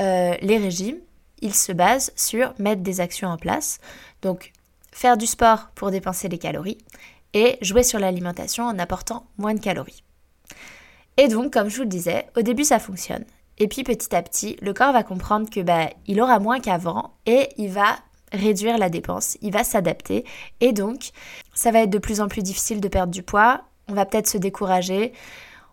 euh, 0.00 0.34
les 0.42 0.58
régimes, 0.58 0.98
ils 1.40 1.54
se 1.54 1.72
basent 1.72 2.12
sur 2.16 2.52
mettre 2.58 2.82
des 2.82 3.00
actions 3.00 3.28
en 3.28 3.38
place. 3.38 3.78
Donc 4.20 4.52
faire 4.92 5.16
du 5.16 5.26
sport 5.26 5.68
pour 5.74 5.90
dépenser 5.90 6.28
les 6.28 6.38
calories 6.38 6.78
et 7.34 7.58
jouer 7.60 7.82
sur 7.82 7.98
l'alimentation 7.98 8.64
en 8.64 8.78
apportant 8.78 9.26
moins 9.36 9.54
de 9.54 9.60
calories. 9.60 10.02
Et 11.16 11.28
donc, 11.28 11.52
comme 11.52 11.68
je 11.68 11.76
vous 11.76 11.82
le 11.82 11.88
disais, 11.88 12.26
au 12.36 12.42
début 12.42 12.64
ça 12.64 12.78
fonctionne. 12.78 13.24
Et 13.58 13.68
puis 13.68 13.82
petit 13.82 14.14
à 14.14 14.22
petit, 14.22 14.56
le 14.62 14.72
corps 14.72 14.92
va 14.92 15.02
comprendre 15.02 15.50
que 15.50 15.60
bah, 15.60 15.90
il 16.06 16.20
aura 16.20 16.38
moins 16.38 16.60
qu'avant 16.60 17.14
et 17.26 17.48
il 17.56 17.70
va 17.70 17.96
réduire 18.32 18.78
la 18.78 18.88
dépense, 18.88 19.36
il 19.40 19.52
va 19.52 19.64
s'adapter 19.64 20.24
et 20.60 20.72
donc 20.72 21.10
ça 21.54 21.70
va 21.70 21.80
être 21.80 21.90
de 21.90 21.98
plus 21.98 22.20
en 22.20 22.28
plus 22.28 22.42
difficile 22.42 22.80
de 22.80 22.88
perdre 22.88 23.12
du 23.12 23.22
poids, 23.22 23.62
on 23.88 23.94
va 23.94 24.04
peut-être 24.04 24.28
se 24.28 24.38
décourager, 24.38 25.12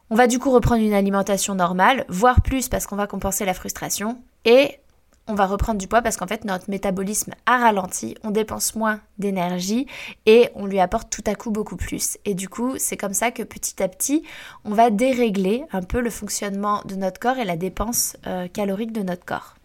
on 0.10 0.16
va 0.16 0.28
du 0.28 0.40
coup 0.40 0.52
reprendre 0.52 0.82
une 0.82 0.94
alimentation 0.94 1.56
normale, 1.56 2.06
voire 2.08 2.42
plus 2.42 2.70
parce 2.70 2.88
qu'on 2.88 2.96
va 2.96 3.08
compenser 3.08 3.44
la 3.44 3.54
frustration 3.54 4.22
et 4.46 4.80
on 5.28 5.34
va 5.34 5.48
reprendre 5.48 5.80
du 5.80 5.88
poids 5.88 6.02
parce 6.02 6.18
qu'en 6.18 6.28
fait 6.28 6.46
notre 6.46 6.70
métabolisme 6.70 7.34
a 7.46 7.58
ralenti, 7.58 8.16
on 8.24 8.32
dépense 8.32 8.76
moins 8.76 9.00
d'énergie 9.18 9.88
et 10.26 10.50
on 10.56 10.66
lui 10.66 10.80
apporte 10.80 11.10
tout 11.10 11.24
à 11.26 11.36
coup 11.36 11.52
beaucoup 11.52 11.78
plus. 11.78 12.18
Et 12.26 12.34
du 12.34 12.48
coup, 12.48 12.76
c'est 12.78 12.98
comme 12.98 13.14
ça 13.14 13.32
que 13.32 13.44
petit 13.44 13.82
à 13.82 13.88
petit, 13.88 14.24
on 14.64 14.72
va 14.72 14.90
dérégler 14.90 15.64
un 15.72 15.82
peu 15.82 16.00
le 16.00 16.10
fonctionnement 16.10 16.82
de 16.86 16.96
notre 16.96 17.20
corps 17.20 17.38
et 17.38 17.46
la 17.46 17.58
dépense 17.58 18.18
euh, 18.28 18.48
calorique 18.48 18.92
de 18.92 19.02
notre 19.02 19.26
corps. 19.26 19.56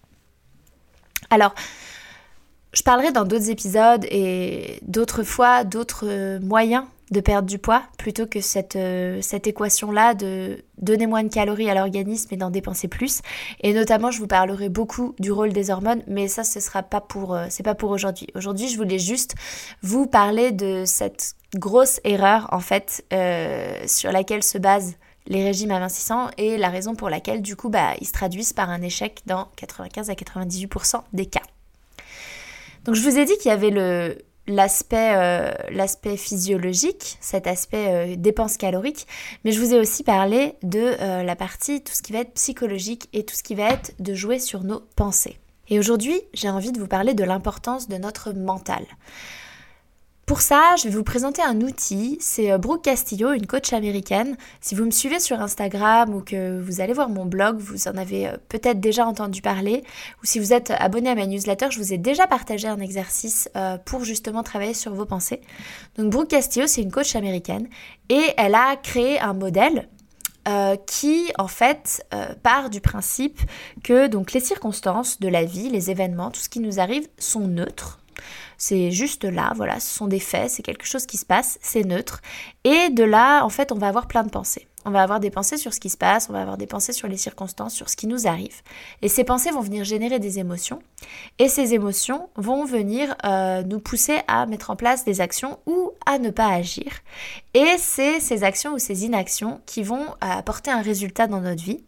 Alors, 1.28 1.54
je 2.72 2.82
parlerai 2.82 3.12
dans 3.12 3.24
d'autres 3.24 3.50
épisodes 3.50 4.04
et 4.10 4.78
d'autres 4.82 5.22
fois 5.22 5.64
d'autres 5.64 6.06
euh, 6.06 6.40
moyens 6.40 6.84
de 7.10 7.18
perdre 7.18 7.48
du 7.48 7.58
poids 7.58 7.82
plutôt 7.98 8.26
que 8.26 8.40
cette, 8.40 8.76
euh, 8.76 9.20
cette 9.20 9.48
équation-là 9.48 10.14
de 10.14 10.62
donner 10.78 11.08
moins 11.08 11.24
de 11.24 11.28
calories 11.28 11.68
à 11.68 11.74
l'organisme 11.74 12.28
et 12.32 12.36
d'en 12.36 12.50
dépenser 12.50 12.86
plus. 12.86 13.20
Et 13.62 13.72
notamment, 13.72 14.12
je 14.12 14.20
vous 14.20 14.28
parlerai 14.28 14.68
beaucoup 14.68 15.16
du 15.18 15.32
rôle 15.32 15.52
des 15.52 15.70
hormones, 15.70 16.04
mais 16.06 16.28
ça, 16.28 16.44
ce 16.44 16.60
sera 16.60 16.84
pas 16.84 17.00
pour, 17.00 17.34
euh, 17.34 17.48
aujourd'hui. 17.82 18.28
Aujourd'hui, 18.36 18.68
je 18.68 18.76
voulais 18.76 19.00
juste 19.00 19.34
vous 19.82 20.06
parler 20.06 20.52
de 20.52 20.84
cette 20.86 21.34
grosse 21.56 21.98
erreur, 22.04 22.46
en 22.52 22.60
fait, 22.60 23.04
sur 23.88 24.12
laquelle 24.12 24.44
se 24.44 24.58
basent 24.58 24.94
les 25.26 25.42
régimes 25.42 25.72
amincissants 25.72 26.28
et 26.38 26.58
la 26.58 26.68
raison 26.68 26.94
pour 26.94 27.10
laquelle, 27.10 27.42
du 27.42 27.56
coup, 27.56 27.70
bah, 27.70 27.94
ils 28.00 28.06
se 28.06 28.12
traduisent 28.12 28.52
par 28.52 28.70
un 28.70 28.82
échec 28.82 29.22
dans 29.26 29.48
95 29.56 30.10
à 30.10 30.14
98% 30.14 31.02
des 31.12 31.26
cas. 31.26 31.42
Donc, 32.90 32.96
je 32.96 33.08
vous 33.08 33.18
ai 33.18 33.24
dit 33.24 33.38
qu'il 33.38 33.52
y 33.52 33.54
avait 33.54 33.72
euh, 33.72 34.14
l'aspect 34.48 36.16
physiologique, 36.16 37.18
cet 37.20 37.46
aspect 37.46 37.86
euh, 37.88 38.16
dépense 38.16 38.56
calorique, 38.56 39.06
mais 39.44 39.52
je 39.52 39.60
vous 39.60 39.72
ai 39.72 39.78
aussi 39.78 40.02
parlé 40.02 40.54
de 40.64 40.96
euh, 41.00 41.22
la 41.22 41.36
partie 41.36 41.84
tout 41.84 41.92
ce 41.92 42.02
qui 42.02 42.12
va 42.12 42.18
être 42.18 42.34
psychologique 42.34 43.08
et 43.12 43.24
tout 43.24 43.36
ce 43.36 43.44
qui 43.44 43.54
va 43.54 43.70
être 43.70 43.92
de 44.00 44.12
jouer 44.12 44.40
sur 44.40 44.64
nos 44.64 44.80
pensées. 44.96 45.38
Et 45.68 45.78
aujourd'hui, 45.78 46.20
j'ai 46.34 46.50
envie 46.50 46.72
de 46.72 46.80
vous 46.80 46.88
parler 46.88 47.14
de 47.14 47.22
l'importance 47.22 47.86
de 47.86 47.96
notre 47.96 48.32
mental. 48.32 48.84
Pour 50.30 50.42
ça, 50.42 50.76
je 50.78 50.84
vais 50.84 50.94
vous 50.94 51.02
présenter 51.02 51.42
un 51.42 51.60
outil. 51.60 52.16
C'est 52.20 52.52
euh, 52.52 52.58
Brooke 52.58 52.84
Castillo, 52.84 53.32
une 53.32 53.48
coach 53.48 53.72
américaine. 53.72 54.36
Si 54.60 54.76
vous 54.76 54.84
me 54.84 54.92
suivez 54.92 55.18
sur 55.18 55.40
Instagram 55.40 56.14
ou 56.14 56.20
que 56.20 56.60
vous 56.60 56.80
allez 56.80 56.92
voir 56.92 57.08
mon 57.08 57.24
blog, 57.24 57.58
vous 57.58 57.88
en 57.88 57.96
avez 57.96 58.28
euh, 58.28 58.36
peut-être 58.48 58.78
déjà 58.78 59.04
entendu 59.04 59.42
parler. 59.42 59.82
Ou 60.22 60.26
si 60.26 60.38
vous 60.38 60.52
êtes 60.52 60.70
abonné 60.70 61.10
à 61.10 61.16
ma 61.16 61.26
newsletter, 61.26 61.72
je 61.72 61.80
vous 61.80 61.92
ai 61.92 61.98
déjà 61.98 62.28
partagé 62.28 62.68
un 62.68 62.78
exercice 62.78 63.50
euh, 63.56 63.76
pour 63.78 64.04
justement 64.04 64.44
travailler 64.44 64.72
sur 64.72 64.94
vos 64.94 65.04
pensées. 65.04 65.40
Donc 65.96 66.12
Brooke 66.12 66.28
Castillo, 66.28 66.68
c'est 66.68 66.82
une 66.82 66.92
coach 66.92 67.16
américaine 67.16 67.66
et 68.08 68.22
elle 68.36 68.54
a 68.54 68.76
créé 68.76 69.18
un 69.18 69.34
modèle 69.34 69.88
qui 70.86 71.30
en 71.38 71.46
fait 71.46 72.04
part 72.42 72.70
du 72.70 72.80
principe 72.80 73.40
que 73.84 74.08
donc 74.08 74.32
les 74.32 74.40
circonstances 74.40 75.20
de 75.20 75.28
la 75.28 75.44
vie, 75.44 75.68
les 75.68 75.92
événements, 75.92 76.32
tout 76.32 76.40
ce 76.40 76.48
qui 76.48 76.58
nous 76.58 76.80
arrive 76.80 77.06
sont 77.18 77.46
neutres 77.46 77.99
c'est 78.58 78.90
juste 78.90 79.24
là, 79.24 79.52
voilà, 79.56 79.80
ce 79.80 79.94
sont 79.94 80.06
des 80.06 80.20
faits, 80.20 80.50
c'est 80.50 80.62
quelque 80.62 80.86
chose 80.86 81.06
qui 81.06 81.16
se 81.16 81.24
passe, 81.24 81.58
c'est 81.62 81.84
neutre. 81.84 82.20
Et 82.64 82.90
de 82.90 83.04
là, 83.04 83.44
en 83.44 83.48
fait, 83.48 83.72
on 83.72 83.78
va 83.78 83.88
avoir 83.88 84.06
plein 84.06 84.22
de 84.22 84.30
pensées. 84.30 84.66
On 84.86 84.90
va 84.90 85.02
avoir 85.02 85.20
des 85.20 85.30
pensées 85.30 85.58
sur 85.58 85.74
ce 85.74 85.80
qui 85.80 85.90
se 85.90 85.98
passe, 85.98 86.30
on 86.30 86.32
va 86.32 86.40
avoir 86.40 86.56
des 86.56 86.66
pensées 86.66 86.94
sur 86.94 87.06
les 87.06 87.18
circonstances, 87.18 87.74
sur 87.74 87.90
ce 87.90 87.96
qui 87.96 88.06
nous 88.06 88.26
arrive. 88.26 88.62
Et 89.02 89.08
ces 89.08 89.24
pensées 89.24 89.50
vont 89.50 89.60
venir 89.60 89.84
générer 89.84 90.18
des 90.18 90.38
émotions. 90.38 90.80
Et 91.38 91.48
ces 91.48 91.74
émotions 91.74 92.30
vont 92.36 92.64
venir 92.64 93.14
euh, 93.24 93.62
nous 93.62 93.78
pousser 93.78 94.20
à 94.26 94.46
mettre 94.46 94.70
en 94.70 94.76
place 94.76 95.04
des 95.04 95.20
actions 95.20 95.58
ou 95.66 95.92
à 96.06 96.18
ne 96.18 96.30
pas 96.30 96.48
agir. 96.48 96.92
Et 97.52 97.76
c'est 97.78 98.20
ces 98.20 98.42
actions 98.42 98.72
ou 98.72 98.78
ces 98.78 99.04
inactions 99.04 99.60
qui 99.66 99.82
vont 99.82 100.06
euh, 100.06 100.14
apporter 100.20 100.70
un 100.70 100.80
résultat 100.80 101.26
dans 101.26 101.42
notre 101.42 101.62
vie. 101.62 101.84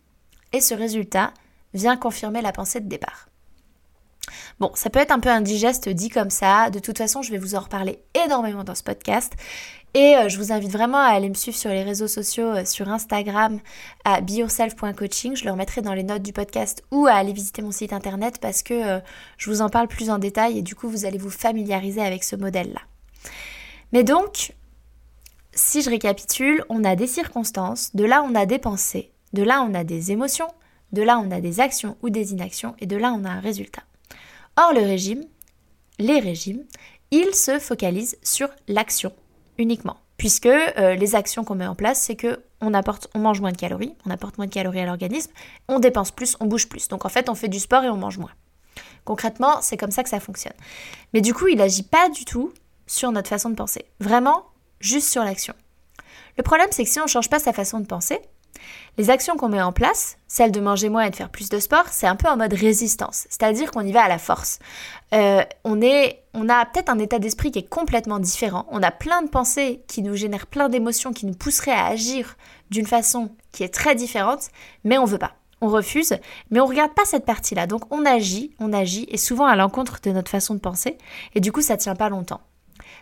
Et 0.53 0.61
ce 0.61 0.75
résultat 0.75 1.33
vient 1.73 1.97
confirmer 1.97 2.43
la 2.43 2.53
pensée 2.53 2.81
de 2.81 2.89
départ. 2.89 3.32
Bon, 4.61 4.71
ça 4.75 4.91
peut 4.91 5.01
être 5.01 5.11
un 5.11 5.21
peu 5.21 5.29
indigeste 5.29 5.89
dit 5.89 6.09
comme 6.09 6.31
ça. 6.31 6.71
De 6.71 6.79
toute 6.79 6.99
façon, 6.99 7.23
je 7.23 7.31
vais 7.31 7.39
vous 7.39 7.55
en 7.55 7.61
reparler 7.61 7.99
énormément 8.25 8.65
dans 8.65 8.75
ce 8.75 8.83
podcast. 8.83 9.33
Et 9.95 10.17
euh, 10.17 10.29
je 10.29 10.39
vous 10.39 10.53
invite 10.53 10.71
vraiment 10.71 10.99
à 10.99 11.09
aller 11.09 11.29
me 11.29 11.35
suivre 11.35 11.57
sur 11.57 11.71
les 11.71 11.83
réseaux 11.83 12.09
sociaux, 12.09 12.47
euh, 12.47 12.65
sur 12.65 12.89
Instagram, 12.89 13.61
à 14.05 14.23
beyourself.coaching. 14.23 15.37
Je 15.37 15.45
le 15.45 15.51
remettrai 15.51 15.83
dans 15.83 15.93
les 15.93 16.03
notes 16.03 16.23
du 16.23 16.33
podcast 16.33 16.83
ou 16.91 17.07
à 17.07 17.13
aller 17.13 17.33
visiter 17.33 17.61
mon 17.61 17.73
site 17.73 17.93
internet 17.93 18.39
parce 18.41 18.63
que 18.63 18.73
euh, 18.73 19.01
je 19.37 19.51
vous 19.51 19.61
en 19.61 19.69
parle 19.69 19.89
plus 19.89 20.09
en 20.09 20.19
détail 20.19 20.59
et 20.59 20.63
du 20.63 20.75
coup, 20.75 20.89
vous 20.89 21.05
allez 21.05 21.19
vous 21.19 21.31
familiariser 21.31 22.01
avec 22.01 22.25
ce 22.25 22.37
modèle-là. 22.37 22.81
Mais 23.93 24.03
donc, 24.03 24.55
si 25.53 25.83
je 25.83 25.91
récapitule, 25.91 26.65
on 26.71 26.85
a 26.85 26.97
des 26.97 27.07
circonstances, 27.07 27.95
de 27.95 28.05
là 28.05 28.25
on 28.27 28.35
a 28.35 28.47
des 28.47 28.59
pensées, 28.59 29.13
de 29.35 29.43
là 29.43 29.63
on 29.69 29.75
a 29.75 29.85
des 29.85 30.11
émotions, 30.11 30.49
de 30.93 31.03
là 31.03 31.19
on 31.19 31.31
a 31.31 31.43
des 31.43 31.61
actions 31.61 31.99
ou 32.03 32.09
des 32.09 32.33
inactions 32.33 32.75
et 32.79 32.87
de 32.87 32.97
là 32.97 33.15
on 33.15 33.25
a 33.27 33.31
un 33.31 33.41
résultat. 33.41 33.83
Or, 34.57 34.73
le 34.73 34.81
régime, 34.81 35.25
les 35.99 36.21
régimes, 36.21 36.65
ils 37.11 37.35
se 37.35 37.59
focalisent 37.59 38.19
sur 38.23 38.49
l'action 38.69 39.13
uniquement. 39.59 39.97
Puisque 40.17 40.47
euh, 40.47 40.95
les 40.95 41.15
actions 41.15 41.45
qu'on 41.45 41.55
met 41.55 41.67
en 41.67 41.75
place, 41.75 42.01
c'est 42.01 42.17
que 42.17 42.41
on, 42.61 42.75
apporte, 42.75 43.09
on 43.15 43.19
mange 43.19 43.41
moins 43.41 43.53
de 43.53 43.57
calories, 43.57 43.95
on 44.07 44.11
apporte 44.11 44.39
moins 44.39 44.47
de 44.47 44.53
calories 44.53 44.81
à 44.81 44.87
l'organisme, 44.87 45.33
on 45.69 45.81
dépense 45.81 46.11
plus, 46.11 46.37
on 46.41 46.47
bouge 46.47 46.69
plus. 46.69 46.89
Donc 46.89 47.05
en 47.05 47.09
fait, 47.09 47.29
on 47.29 47.35
fait 47.35 47.49
du 47.49 47.59
sport 47.59 47.83
et 47.83 47.89
on 47.89 47.97
mange 47.97 48.19
moins. 48.19 48.31
Concrètement, 49.05 49.61
c'est 49.63 49.77
comme 49.77 49.91
ça 49.91 50.03
que 50.03 50.09
ça 50.09 50.21
fonctionne. 50.21 50.55
Mais 51.13 51.21
du 51.21 51.35
coup, 51.35 51.49
il 51.49 51.59
n'agit 51.59 51.83
pas 51.83 52.09
du 52.09 52.25
tout 52.25 52.53
sur 52.87 53.11
notre 53.11 53.29
façon 53.29 53.51
de 53.51 53.57
penser. 53.57 53.85
Vraiment, 53.99 54.45
juste 54.81 55.09
sur 55.09 55.25
l'action. 55.25 55.55
Le 56.37 56.43
problème, 56.43 56.69
c'est 56.71 56.85
que 56.85 56.91
si 56.91 57.01
on 57.01 57.05
ne 57.05 57.09
change 57.09 57.29
pas 57.29 57.39
sa 57.39 57.53
façon 57.53 57.81
de 57.81 57.87
penser, 57.87 58.21
les 58.99 59.11
actions 59.11 59.37
qu'on 59.37 59.49
met 59.49 59.63
en 59.63 59.73
place, 59.73 60.19
celle 60.29 60.53
de 60.53 60.61
manger 60.61 60.89
moins 60.89 61.05
et 61.05 61.11
de 61.11 61.17
faire 61.17 61.31
plus 61.31 61.49
de 61.49 61.59
sport, 61.59 61.87
c'est 61.91 62.07
un 62.07 62.17
peu 62.17 62.29
en 62.29 62.37
mode 62.37 62.53
résistance, 62.53 63.27
c'est-à-dire 63.31 63.71
qu'on 63.71 63.87
y 63.87 63.93
va 63.93 64.03
à 64.03 64.09
la 64.09 64.19
force. 64.19 64.59
Euh, 65.15 65.43
on, 65.65 65.81
est, 65.81 66.23
on 66.35 66.49
a 66.49 66.65
peut-être 66.67 66.91
un 66.91 66.99
état 66.99 67.19
d'esprit 67.19 67.51
qui 67.51 67.61
est 67.61 67.69
complètement 67.69 68.19
différent, 68.19 68.67
on 68.71 68.83
a 68.83 68.91
plein 68.91 69.23
de 69.23 69.29
pensées 69.29 69.83
qui 69.89 70.03
nous 70.03 70.15
génèrent 70.15 70.47
plein 70.47 70.69
d'émotions, 70.69 71.13
qui 71.13 71.27
nous 71.27 71.35
pousseraient 71.35 71.73
à 71.73 71.87
agir 71.87 72.37
d'une 72.71 72.87
façon 72.87 73.31
qui 73.53 73.63
est 73.63 73.73
très 73.73 73.95
différente, 73.95 74.49
mais 74.85 74.99
on 74.99 75.05
veut 75.05 75.19
pas. 75.19 75.33
On 75.61 75.69
refuse, 75.69 76.17
mais 76.51 76.59
on 76.59 76.67
regarde 76.67 76.93
pas 76.93 77.05
cette 77.05 77.25
partie-là. 77.25 77.69
Donc 77.69 77.83
on 77.93 78.05
agit, 78.05 78.53
on 78.59 78.73
agit, 78.73 79.07
et 79.09 79.17
souvent 79.17 79.47
à 79.47 79.55
l'encontre 79.55 80.01
de 80.03 80.11
notre 80.11 80.31
façon 80.31 80.55
de 80.55 80.59
penser, 80.59 80.99
et 81.35 81.41
du 81.41 81.53
coup 81.53 81.63
ça 81.63 81.77
tient 81.77 81.95
pas 81.95 82.09
longtemps. 82.09 82.41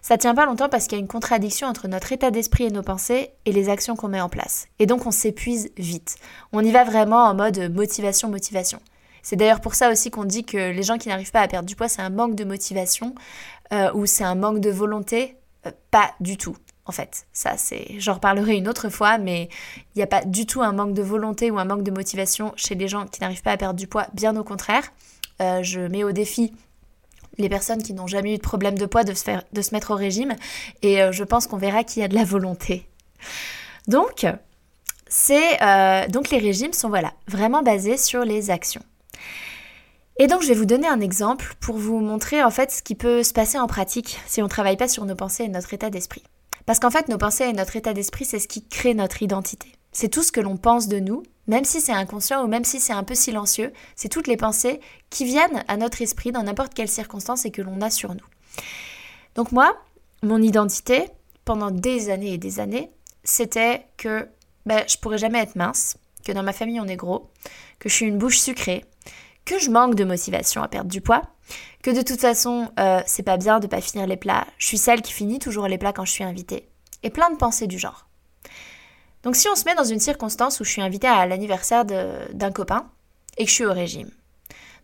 Ça 0.03 0.19
tient 0.19 0.35
pas 0.35 0.47
longtemps 0.47 0.69
parce 0.69 0.85
qu'il 0.85 0.99
y 0.99 1.01
a 1.01 1.03
une 1.03 1.09
contradiction 1.09 1.67
entre 1.69 1.89
notre 1.89 2.13
état 2.13 2.31
d'esprit 2.31 2.65
et 2.65 2.71
nos 2.71 2.83
pensées 2.83 3.31
et 3.45 3.53
les 3.53 3.69
actions 3.69 3.97
qu'on 3.97 4.09
met 4.09 4.21
en 4.21 4.29
place. 4.29 4.67
Et 4.79 4.87
donc 4.87 5.07
on 5.07 5.11
s'épuise 5.11 5.71
vite. 5.77 6.17
On 6.53 6.65
y 6.65 6.73
va 6.73 6.85
vraiment 6.85 7.25
en 7.25 7.35
mode 7.35 7.73
motivation, 7.73 8.29
motivation. 8.29 8.81
C'est 9.23 9.37
d'ailleurs 9.37 9.61
pour 9.61 9.75
ça 9.75 9.91
aussi 9.91 10.11
qu'on 10.11 10.25
dit 10.25 10.45
que 10.45 10.57
les 10.57 10.83
gens 10.83 10.99
qui 10.99 11.09
n'arrivent 11.09 11.31
pas 11.31 11.43
à 11.43 11.49
perdre 11.49 11.69
du 11.69 11.77
poids, 11.77 11.89
c'est 11.89 12.03
un 12.03 12.11
manque 12.11 12.35
de 12.35 12.45
motivation 12.45 13.15
euh, 13.73 13.93
ou 13.93 14.07
c'est 14.07 14.25
un 14.25 14.35
manque 14.35 14.61
de 14.61 14.71
volonté. 14.71 15.37
Euh, 15.67 15.71
pas 15.91 16.13
du 16.21 16.39
tout. 16.39 16.57
En 16.87 16.93
fait, 16.93 17.27
ça 17.33 17.57
c'est, 17.57 18.01
j'en 18.01 18.15
reparlerai 18.15 18.57
une 18.57 18.67
autre 18.67 18.89
fois, 18.89 19.19
mais 19.19 19.49
il 19.95 19.99
n'y 19.99 20.03
a 20.03 20.07
pas 20.07 20.25
du 20.25 20.47
tout 20.47 20.63
un 20.63 20.73
manque 20.73 20.95
de 20.95 21.03
volonté 21.03 21.51
ou 21.51 21.59
un 21.59 21.65
manque 21.65 21.83
de 21.83 21.91
motivation 21.91 22.53
chez 22.57 22.75
les 22.75 22.89
gens 22.89 23.07
qui 23.07 23.21
n'arrivent 23.21 23.43
pas 23.43 23.53
à 23.53 23.57
perdre 23.57 23.79
du 23.79 23.87
poids, 23.87 24.07
bien 24.15 24.35
au 24.37 24.43
contraire. 24.43 24.91
Euh, 25.41 25.63
je 25.63 25.81
mets 25.81 26.05
au 26.05 26.13
défi 26.13 26.53
les 27.39 27.49
personnes 27.49 27.83
qui 27.83 27.95
n'ont 27.95 28.07
jamais 28.07 28.35
eu 28.35 28.37
de 28.37 28.43
problème 28.43 28.77
de 28.79 28.87
poids 28.87 29.05
de 29.05 29.15
se, 29.15 29.25
faire, 29.25 29.43
de 29.53 29.63
se 29.63 29.75
mettre 29.75 29.93
au 29.93 29.97
régime. 29.97 30.35
Et 30.83 31.03
euh, 31.03 31.13
je 31.13 31.25
pense 31.25 31.47
qu'on 31.47 31.57
verra 31.57 31.85
qu'il 31.85 32.03
y 32.03 32.05
a 32.05 32.09
de 32.09 32.15
la 32.15 32.25
volonté. 32.25 32.87
Donc, 33.89 34.25
euh, 34.25 36.09
donc 36.09 36.31
les 36.31 36.39
régimes 36.39 36.73
sont 36.73 36.89
voilà, 36.89 37.13
vraiment 37.27 37.63
basés 37.63 37.97
sur 37.97 38.25
les 38.25 38.51
actions. 38.51 38.83
Et 40.19 40.27
donc 40.27 40.43
je 40.43 40.49
vais 40.49 40.55
vous 40.55 40.67
donner 40.67 40.87
un 40.87 41.01
exemple 41.01 41.55
pour 41.61 41.79
vous 41.79 41.99
montrer 41.99 42.45
en 42.45 42.51
fait 42.51 42.71
ce 42.71 42.83
qui 42.83 42.95
peut 42.95 43.23
se 43.23 43.33
passer 43.33 43.59
en 43.59 43.67
pratique 43.67 44.21
si 44.27 44.43
on 44.43 44.45
ne 44.45 44.51
travaille 44.51 44.77
pas 44.77 44.89
sur 44.89 45.07
nos 45.07 45.15
pensées 45.15 45.45
et 45.45 45.49
notre 45.49 45.73
état 45.73 45.89
d'esprit. 45.89 46.23
Parce 46.67 46.79
qu'en 46.79 46.91
fait 46.91 47.09
nos 47.09 47.17
pensées 47.17 47.45
et 47.45 47.53
notre 47.55 47.77
état 47.77 47.95
d'esprit 47.95 48.27
c'est 48.27 48.39
ce 48.39 48.47
qui 48.47 48.67
crée 48.69 48.93
notre 48.93 49.23
identité. 49.23 49.73
C'est 49.93 50.11
tout 50.11 50.23
ce 50.23 50.31
que 50.31 50.41
l'on 50.41 50.59
pense 50.59 50.89
de 50.89 51.01
nous 51.01 51.23
même 51.51 51.65
si 51.65 51.81
c'est 51.81 51.93
inconscient 51.93 52.45
ou 52.45 52.47
même 52.47 52.65
si 52.65 52.79
c'est 52.79 52.93
un 52.93 53.03
peu 53.03 53.17
silencieux, 53.17 53.73
c'est 53.97 54.09
toutes 54.09 54.29
les 54.29 54.37
pensées 54.37 54.81
qui 55.11 55.25
viennent 55.25 55.65
à 55.67 55.77
notre 55.77 56.01
esprit 56.01 56.31
dans 56.31 56.45
n'importe 56.45 56.75
quelle 56.75 56.89
circonstance 56.89 57.45
et 57.45 57.51
que 57.51 57.61
l'on 57.61 57.81
a 57.81 57.91
sur 57.91 58.15
nous. 58.15 58.25
Donc 59.35 59.51
moi, 59.51 59.77
mon 60.23 60.41
identité, 60.41 61.07
pendant 61.45 61.73
des 61.73 62.09
années 62.09 62.35
et 62.35 62.39
des 62.39 62.61
années, 62.61 62.89
c'était 63.25 63.85
que 63.97 64.29
ben, 64.65 64.85
je 64.87 64.97
pourrais 64.99 65.19
jamais 65.19 65.41
être 65.41 65.57
mince, 65.57 65.97
que 66.25 66.31
dans 66.31 66.45
ma 66.45 66.53
famille 66.53 66.81
on 66.81 66.87
est 66.87 66.95
gros, 66.95 67.29
que 67.81 67.89
je 67.89 67.95
suis 67.97 68.07
une 68.07 68.19
bouche 68.19 68.39
sucrée, 68.39 68.85
que 69.45 69.59
je 69.59 69.71
manque 69.71 69.97
de 69.97 70.05
motivation 70.05 70.63
à 70.63 70.69
perdre 70.69 70.91
du 70.91 71.01
poids, 71.01 71.23
que 71.83 71.91
de 71.91 72.03
toute 72.03 72.21
façon 72.21 72.71
euh, 72.79 73.01
c'est 73.07 73.25
pas 73.25 73.39
bien 73.39 73.59
de 73.59 73.67
pas 73.67 73.81
finir 73.81 74.07
les 74.07 74.17
plats, 74.17 74.47
je 74.59 74.69
suis 74.69 74.79
celle 74.79 75.03
qui 75.03 75.13
finit 75.13 75.41
toujours 75.41 75.67
les 75.67 75.79
plats 75.79 75.93
quand 75.93 76.05
je 76.05 76.13
suis 76.13 76.25
invitée, 76.25 76.69
et 77.03 77.11
plein 77.11 77.31
de 77.31 77.37
pensées 77.37 77.67
du 77.67 77.79
genre. 77.79 78.07
Donc 79.23 79.37
si 79.37 79.49
on 79.49 79.55
se 79.55 79.65
met 79.65 79.75
dans 79.75 79.85
une 79.85 80.01
circonstance 80.01 80.61
où 80.61 80.65
je 80.65 80.71
suis 80.71 80.83
invitée 80.83 81.09
à 81.09 81.27
l'anniversaire 81.27 81.85
d'un 81.85 82.53
copain 82.53 82.87
et 83.37 83.45
que 83.45 83.51
je 83.51 83.55
suis 83.55 83.67
au 83.67 83.73
régime. 83.73 84.11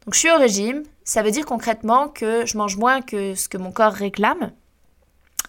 Donc 0.04 0.14
je 0.14 0.20
suis 0.20 0.30
au 0.30 0.36
régime, 0.36 0.84
ça 1.04 1.22
veut 1.22 1.30
dire 1.30 1.46
concrètement 1.46 2.08
que 2.08 2.46
je 2.46 2.56
mange 2.56 2.76
moins 2.76 3.02
que 3.02 3.34
ce 3.34 3.48
que 3.48 3.58
mon 3.58 3.72
corps 3.72 3.92
réclame. 3.92 4.52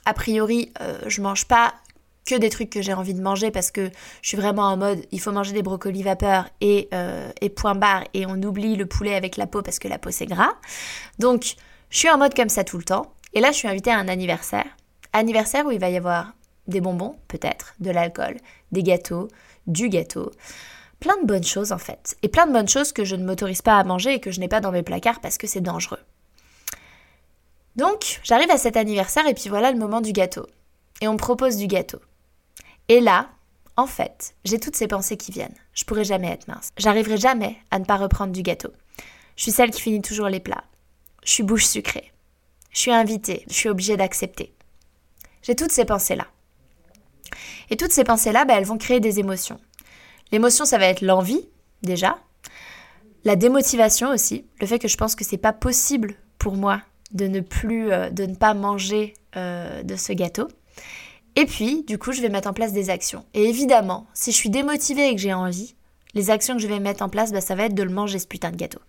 A 0.05 0.13
priori, 0.13 0.71
euh, 0.81 0.99
je 1.07 1.21
mange 1.21 1.45
pas 1.45 1.73
que 2.25 2.35
des 2.35 2.49
trucs 2.49 2.69
que 2.69 2.81
j'ai 2.81 2.93
envie 2.93 3.13
de 3.13 3.21
manger 3.21 3.51
parce 3.51 3.71
que 3.71 3.89
je 4.21 4.27
suis 4.27 4.37
vraiment 4.37 4.63
en 4.63 4.77
mode 4.77 5.05
il 5.11 5.19
faut 5.19 5.31
manger 5.31 5.53
des 5.53 5.63
brocolis 5.63 6.03
vapeur 6.03 6.49
et, 6.59 6.89
euh, 6.93 7.31
et 7.39 7.49
point 7.49 7.75
barre 7.75 8.03
et 8.13 8.25
on 8.25 8.41
oublie 8.43 8.75
le 8.75 8.85
poulet 8.85 9.15
avec 9.15 9.37
la 9.37 9.47
peau 9.47 9.61
parce 9.61 9.79
que 9.79 9.87
la 9.87 9.97
peau 9.97 10.11
c'est 10.11 10.25
gras. 10.25 10.53
Donc 11.19 11.55
je 11.89 11.97
suis 11.97 12.09
en 12.09 12.17
mode 12.17 12.33
comme 12.33 12.49
ça 12.49 12.63
tout 12.63 12.77
le 12.77 12.83
temps. 12.83 13.13
Et 13.33 13.39
là 13.39 13.51
je 13.51 13.57
suis 13.57 13.67
invitée 13.67 13.91
à 13.91 13.97
un 13.97 14.07
anniversaire. 14.07 14.65
Anniversaire 15.13 15.65
où 15.65 15.71
il 15.71 15.79
va 15.79 15.89
y 15.89 15.97
avoir 15.97 16.33
des 16.67 16.81
bonbons, 16.81 17.17
peut-être, 17.27 17.75
de 17.79 17.91
l'alcool, 17.91 18.37
des 18.71 18.83
gâteaux, 18.83 19.27
du 19.67 19.89
gâteau. 19.89 20.31
Plein 20.99 21.19
de 21.21 21.27
bonnes 21.27 21.43
choses 21.43 21.71
en 21.71 21.77
fait. 21.77 22.17
Et 22.23 22.27
plein 22.27 22.47
de 22.47 22.53
bonnes 22.53 22.67
choses 22.67 22.91
que 22.91 23.05
je 23.05 23.15
ne 23.15 23.25
m'autorise 23.25 23.61
pas 23.61 23.77
à 23.77 23.83
manger 23.83 24.13
et 24.13 24.19
que 24.19 24.31
je 24.31 24.39
n'ai 24.39 24.47
pas 24.47 24.61
dans 24.61 24.71
mes 24.71 24.83
placards 24.83 25.21
parce 25.21 25.37
que 25.37 25.47
c'est 25.47 25.61
dangereux. 25.61 25.99
Donc, 27.75 28.19
j'arrive 28.23 28.49
à 28.49 28.57
cet 28.57 28.75
anniversaire 28.75 29.27
et 29.27 29.35
puis 29.35 29.49
voilà 29.49 29.71
le 29.71 29.77
moment 29.77 30.01
du 30.01 30.11
gâteau. 30.11 30.47
Et 31.01 31.07
on 31.07 31.13
me 31.13 31.17
propose 31.17 31.57
du 31.57 31.67
gâteau. 31.67 31.99
Et 32.89 32.99
là, 32.99 33.29
en 33.75 33.85
fait, 33.85 34.33
j'ai 34.43 34.59
toutes 34.59 34.75
ces 34.75 34.87
pensées 34.87 35.17
qui 35.17 35.31
viennent. 35.31 35.53
Je 35.73 35.85
pourrais 35.85 36.03
jamais 36.03 36.31
être 36.31 36.47
mince. 36.47 36.71
J'arriverai 36.77 37.17
jamais 37.17 37.57
à 37.69 37.77
ne 37.77 37.85
pas 37.85 37.97
reprendre 37.97 38.33
du 38.33 38.41
gâteau. 38.41 38.71
Je 39.35 39.43
suis 39.43 39.51
celle 39.51 39.69
qui 39.69 39.81
finit 39.81 40.01
toujours 40.01 40.29
les 40.29 40.39
plats. 40.39 40.63
Je 41.23 41.31
suis 41.31 41.43
bouche 41.43 41.67
sucrée. 41.67 42.11
Je 42.71 42.79
suis 42.79 42.91
invitée. 42.91 43.45
Je 43.47 43.53
suis 43.53 43.69
obligée 43.69 43.95
d'accepter. 43.95 44.51
J'ai 45.43 45.55
toutes 45.55 45.71
ces 45.71 45.85
pensées-là. 45.85 46.25
Et 47.69 47.77
toutes 47.77 47.91
ces 47.91 48.03
pensées-là, 48.03 48.45
bah, 48.45 48.55
elles 48.57 48.65
vont 48.65 48.77
créer 48.77 48.99
des 48.99 49.19
émotions. 49.19 49.59
L'émotion, 50.31 50.65
ça 50.65 50.77
va 50.77 50.87
être 50.87 51.01
l'envie, 51.01 51.47
déjà. 51.83 52.17
La 53.23 53.35
démotivation 53.35 54.09
aussi. 54.09 54.45
Le 54.59 54.67
fait 54.67 54.79
que 54.79 54.87
je 54.87 54.97
pense 54.97 55.15
que 55.15 55.23
c'est 55.23 55.37
pas 55.37 55.53
possible 55.53 56.15
pour 56.39 56.55
moi 56.55 56.81
de 57.11 57.27
ne 57.27 57.39
plus, 57.39 57.91
euh, 57.91 58.09
de 58.09 58.25
ne 58.25 58.35
pas 58.35 58.53
manger 58.53 59.13
euh, 59.35 59.83
de 59.83 59.95
ce 59.95 60.13
gâteau. 60.13 60.47
Et 61.35 61.45
puis, 61.45 61.83
du 61.83 61.97
coup, 61.97 62.11
je 62.11 62.21
vais 62.21 62.29
mettre 62.29 62.49
en 62.49 62.53
place 62.53 62.73
des 62.73 62.89
actions. 62.89 63.23
Et 63.33 63.43
évidemment, 63.45 64.07
si 64.13 64.31
je 64.31 64.37
suis 64.37 64.49
démotivée 64.49 65.09
et 65.09 65.15
que 65.15 65.21
j'ai 65.21 65.33
envie, 65.33 65.75
les 66.13 66.29
actions 66.31 66.55
que 66.55 66.61
je 66.61 66.67
vais 66.67 66.79
mettre 66.79 67.03
en 67.03 67.09
place, 67.09 67.31
bah, 67.31 67.41
ça 67.41 67.55
va 67.55 67.65
être 67.65 67.75
de 67.75 67.83
le 67.83 67.91
manger 67.91 68.19
ce 68.19 68.27
putain 68.27 68.51
de 68.51 68.55
gâteau. 68.55 68.79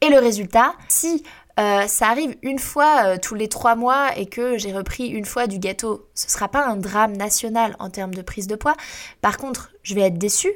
Et 0.00 0.08
le 0.08 0.18
résultat, 0.18 0.74
si 0.88 1.22
euh, 1.58 1.86
ça 1.86 2.08
arrive 2.08 2.36
une 2.42 2.58
fois 2.58 3.18
tous 3.18 3.34
les 3.34 3.48
trois 3.48 3.76
mois 3.76 4.16
et 4.16 4.26
que 4.26 4.58
j'ai 4.58 4.72
repris 4.72 5.06
une 5.08 5.24
fois 5.24 5.46
du 5.46 5.58
gâteau, 5.58 6.08
ce 6.14 6.28
sera 6.30 6.48
pas 6.48 6.66
un 6.66 6.76
drame 6.76 7.16
national 7.16 7.76
en 7.78 7.90
termes 7.90 8.14
de 8.14 8.22
prise 8.22 8.46
de 8.46 8.56
poids. 8.56 8.76
Par 9.22 9.38
contre, 9.38 9.70
je 9.82 9.94
vais 9.94 10.02
être 10.02 10.18
déçue, 10.18 10.52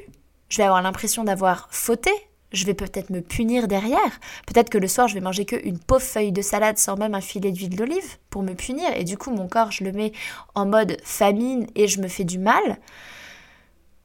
je 0.49 0.57
vais 0.57 0.63
avoir 0.63 0.81
l'impression 0.81 1.23
d'avoir 1.23 1.67
fauté 1.71 2.11
je 2.51 2.65
vais 2.65 2.73
peut-être 2.73 3.09
me 3.09 3.21
punir 3.21 3.67
derrière. 3.67 4.19
Peut-être 4.45 4.69
que 4.69 4.77
le 4.77 4.87
soir, 4.87 5.07
je 5.07 5.13
vais 5.13 5.21
manger 5.21 5.45
qu'une 5.45 5.79
pauvre 5.79 6.01
feuille 6.01 6.31
de 6.31 6.41
salade 6.41 6.77
sans 6.77 6.97
même 6.97 7.15
un 7.15 7.21
filet 7.21 7.51
d'huile 7.51 7.75
d'olive 7.75 8.17
pour 8.29 8.43
me 8.43 8.53
punir. 8.53 8.89
Et 8.95 9.03
du 9.03 9.17
coup, 9.17 9.31
mon 9.31 9.47
corps, 9.47 9.71
je 9.71 9.83
le 9.83 9.91
mets 9.91 10.11
en 10.55 10.65
mode 10.65 10.97
famine 11.03 11.67
et 11.75 11.87
je 11.87 12.01
me 12.01 12.07
fais 12.07 12.23
du 12.23 12.39
mal. 12.39 12.77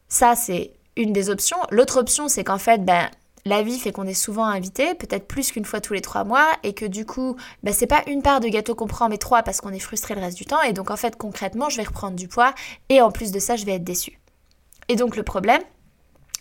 Ça, 0.08 0.36
c'est 0.36 0.72
une 0.96 1.12
des 1.12 1.28
options. 1.28 1.58
L'autre 1.70 1.98
option, 1.98 2.28
c'est 2.28 2.44
qu'en 2.44 2.58
fait, 2.58 2.84
ben, 2.84 3.10
la 3.46 3.62
vie 3.62 3.78
fait 3.78 3.92
qu'on 3.92 4.06
est 4.06 4.12
souvent 4.12 4.44
invité, 4.44 4.94
peut-être 4.94 5.26
plus 5.26 5.52
qu'une 5.52 5.64
fois 5.64 5.80
tous 5.80 5.94
les 5.94 6.02
trois 6.02 6.24
mois, 6.24 6.48
et 6.64 6.74
que 6.74 6.84
du 6.84 7.06
coup, 7.06 7.36
ben, 7.62 7.72
c'est 7.72 7.86
pas 7.86 8.02
une 8.08 8.20
part 8.20 8.40
de 8.40 8.48
gâteau 8.48 8.74
qu'on 8.74 8.88
prend, 8.88 9.08
mais 9.08 9.18
trois 9.18 9.42
parce 9.42 9.60
qu'on 9.60 9.72
est 9.72 9.78
frustré 9.78 10.14
le 10.14 10.20
reste 10.20 10.36
du 10.36 10.44
temps. 10.44 10.60
Et 10.62 10.72
donc, 10.72 10.90
en 10.90 10.96
fait, 10.96 11.16
concrètement, 11.16 11.70
je 11.70 11.76
vais 11.76 11.84
reprendre 11.84 12.16
du 12.16 12.26
poids, 12.28 12.54
et 12.88 13.00
en 13.00 13.10
plus 13.10 13.30
de 13.30 13.38
ça, 13.38 13.56
je 13.56 13.64
vais 13.64 13.76
être 13.76 13.84
déçue. 13.84 14.18
Et 14.88 14.96
donc, 14.96 15.16
le 15.16 15.22
problème, 15.22 15.62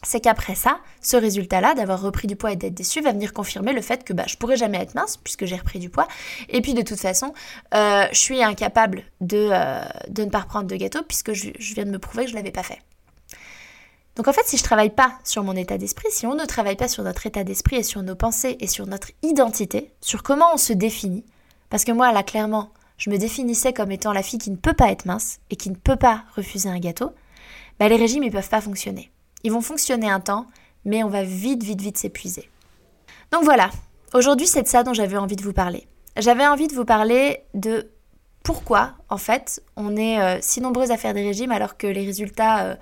c'est 0.02 0.20
qu'après 0.20 0.56
ça, 0.56 0.80
ce 1.02 1.16
résultat-là, 1.16 1.76
d'avoir 1.76 2.02
repris 2.02 2.28
du 2.28 2.36
poids 2.36 2.52
et 2.52 2.56
d'être 2.56 2.74
déçu, 2.74 3.02
va 3.02 3.12
venir 3.12 3.34
confirmer 3.34 3.72
le 3.72 3.82
fait 3.82 4.04
que 4.04 4.14
bah, 4.14 4.26
je 4.28 4.36
pourrais 4.38 4.58
jamais 4.58 4.80
être 4.80 4.96
mince 4.96 5.18
puisque 5.18 5.46
j'ai 5.46 5.56
repris 5.56 5.80
du 5.80 5.90
poids. 5.90 6.08
Et 6.50 6.62
puis 6.62 6.74
de 6.74 6.82
toute 6.82 7.00
façon, 7.00 7.34
euh, 7.74 8.06
je 8.12 8.18
suis 8.18 8.44
incapable 8.44 9.04
de, 9.22 9.50
euh, 9.52 9.84
de, 10.10 10.24
ne 10.24 10.30
pas 10.30 10.40
reprendre 10.40 10.68
de 10.68 10.76
gâteau 10.76 11.02
puisque 11.04 11.34
je, 11.34 11.52
viens 11.74 11.86
de 11.86 11.92
me 11.92 12.00
prouver 12.00 12.26
que 12.26 12.30
je 12.30 12.36
ne 12.36 12.40
l'avais 12.40 12.52
pas 12.52 12.64
fait. 12.64 12.80
Donc 14.16 14.28
en 14.28 14.34
fait, 14.34 14.46
si 14.46 14.58
je 14.58 14.64
travaille 14.64 14.92
pas 14.92 15.20
sur 15.24 15.44
mon 15.44 15.56
état 15.56 15.78
d'esprit, 15.78 16.08
si 16.10 16.26
on 16.26 16.36
ne 16.36 16.46
travaille 16.46 16.78
pas 16.78 16.88
sur 16.88 17.04
notre 17.04 17.26
état 17.26 17.44
d'esprit 17.44 17.78
et 17.78 17.84
sur 17.84 18.02
nos 18.02 18.16
pensées 18.16 18.58
et 18.60 18.68
sur 18.68 18.88
notre 18.88 19.12
identité, 19.24 19.92
sur 20.02 20.24
comment 20.24 20.54
on 20.54 20.58
se 20.58 20.74
définit, 20.74 21.26
parce 21.70 21.84
que 21.84 21.92
moi 21.92 22.12
là 22.14 22.24
clairement, 22.24 22.72
je 22.98 23.10
me 23.10 23.18
définissais 23.18 23.74
comme 23.74 23.92
étant 23.92 24.14
la 24.14 24.24
fille 24.24 24.40
qui 24.40 24.52
ne 24.52 24.56
peut 24.56 24.74
pas 24.74 24.90
être 24.90 25.06
mince 25.06 25.40
et 25.50 25.58
qui 25.58 25.70
ne 25.70 25.76
peut 25.76 25.98
pas 25.98 26.24
refuser 26.36 26.70
un 26.70 26.80
gâteau, 26.80 27.12
bah, 27.78 27.90
les 27.90 27.98
régimes 27.98 28.24
ils 28.24 28.32
peuvent 28.32 28.50
pas 28.50 28.62
fonctionner. 28.62 29.12
Ils 29.44 29.52
vont 29.52 29.62
fonctionner 29.62 30.10
un 30.10 30.22
temps, 30.22 30.48
mais 30.86 31.04
on 31.04 31.10
va 31.10 31.24
vite, 31.24 31.64
vite, 31.64 31.82
vite 31.82 31.98
s'épuiser. 31.98 32.50
Donc 33.32 33.44
voilà, 33.44 33.70
aujourd'hui 34.14 34.48
c'est 34.48 34.64
de 34.64 34.68
ça 34.68 34.84
dont 34.84 34.94
j'avais 34.94 35.18
envie 35.18 35.36
de 35.36 35.44
vous 35.44 35.54
parler. 35.54 35.88
J'avais 36.18 36.48
envie 36.48 36.70
de 36.70 36.74
vous 36.74 36.86
parler 36.86 37.44
de 37.54 37.92
pourquoi, 38.44 38.94
en 39.10 39.18
fait, 39.18 39.62
on 39.76 39.98
est 39.98 40.22
euh, 40.22 40.38
si 40.40 40.62
nombreuses 40.62 40.92
à 40.92 40.98
faire 40.98 41.14
des 41.14 41.24
régimes 41.24 41.52
alors 41.52 41.78
que 41.78 41.88
les 41.88 42.06
résultats 42.06 42.64
euh, 42.64 42.76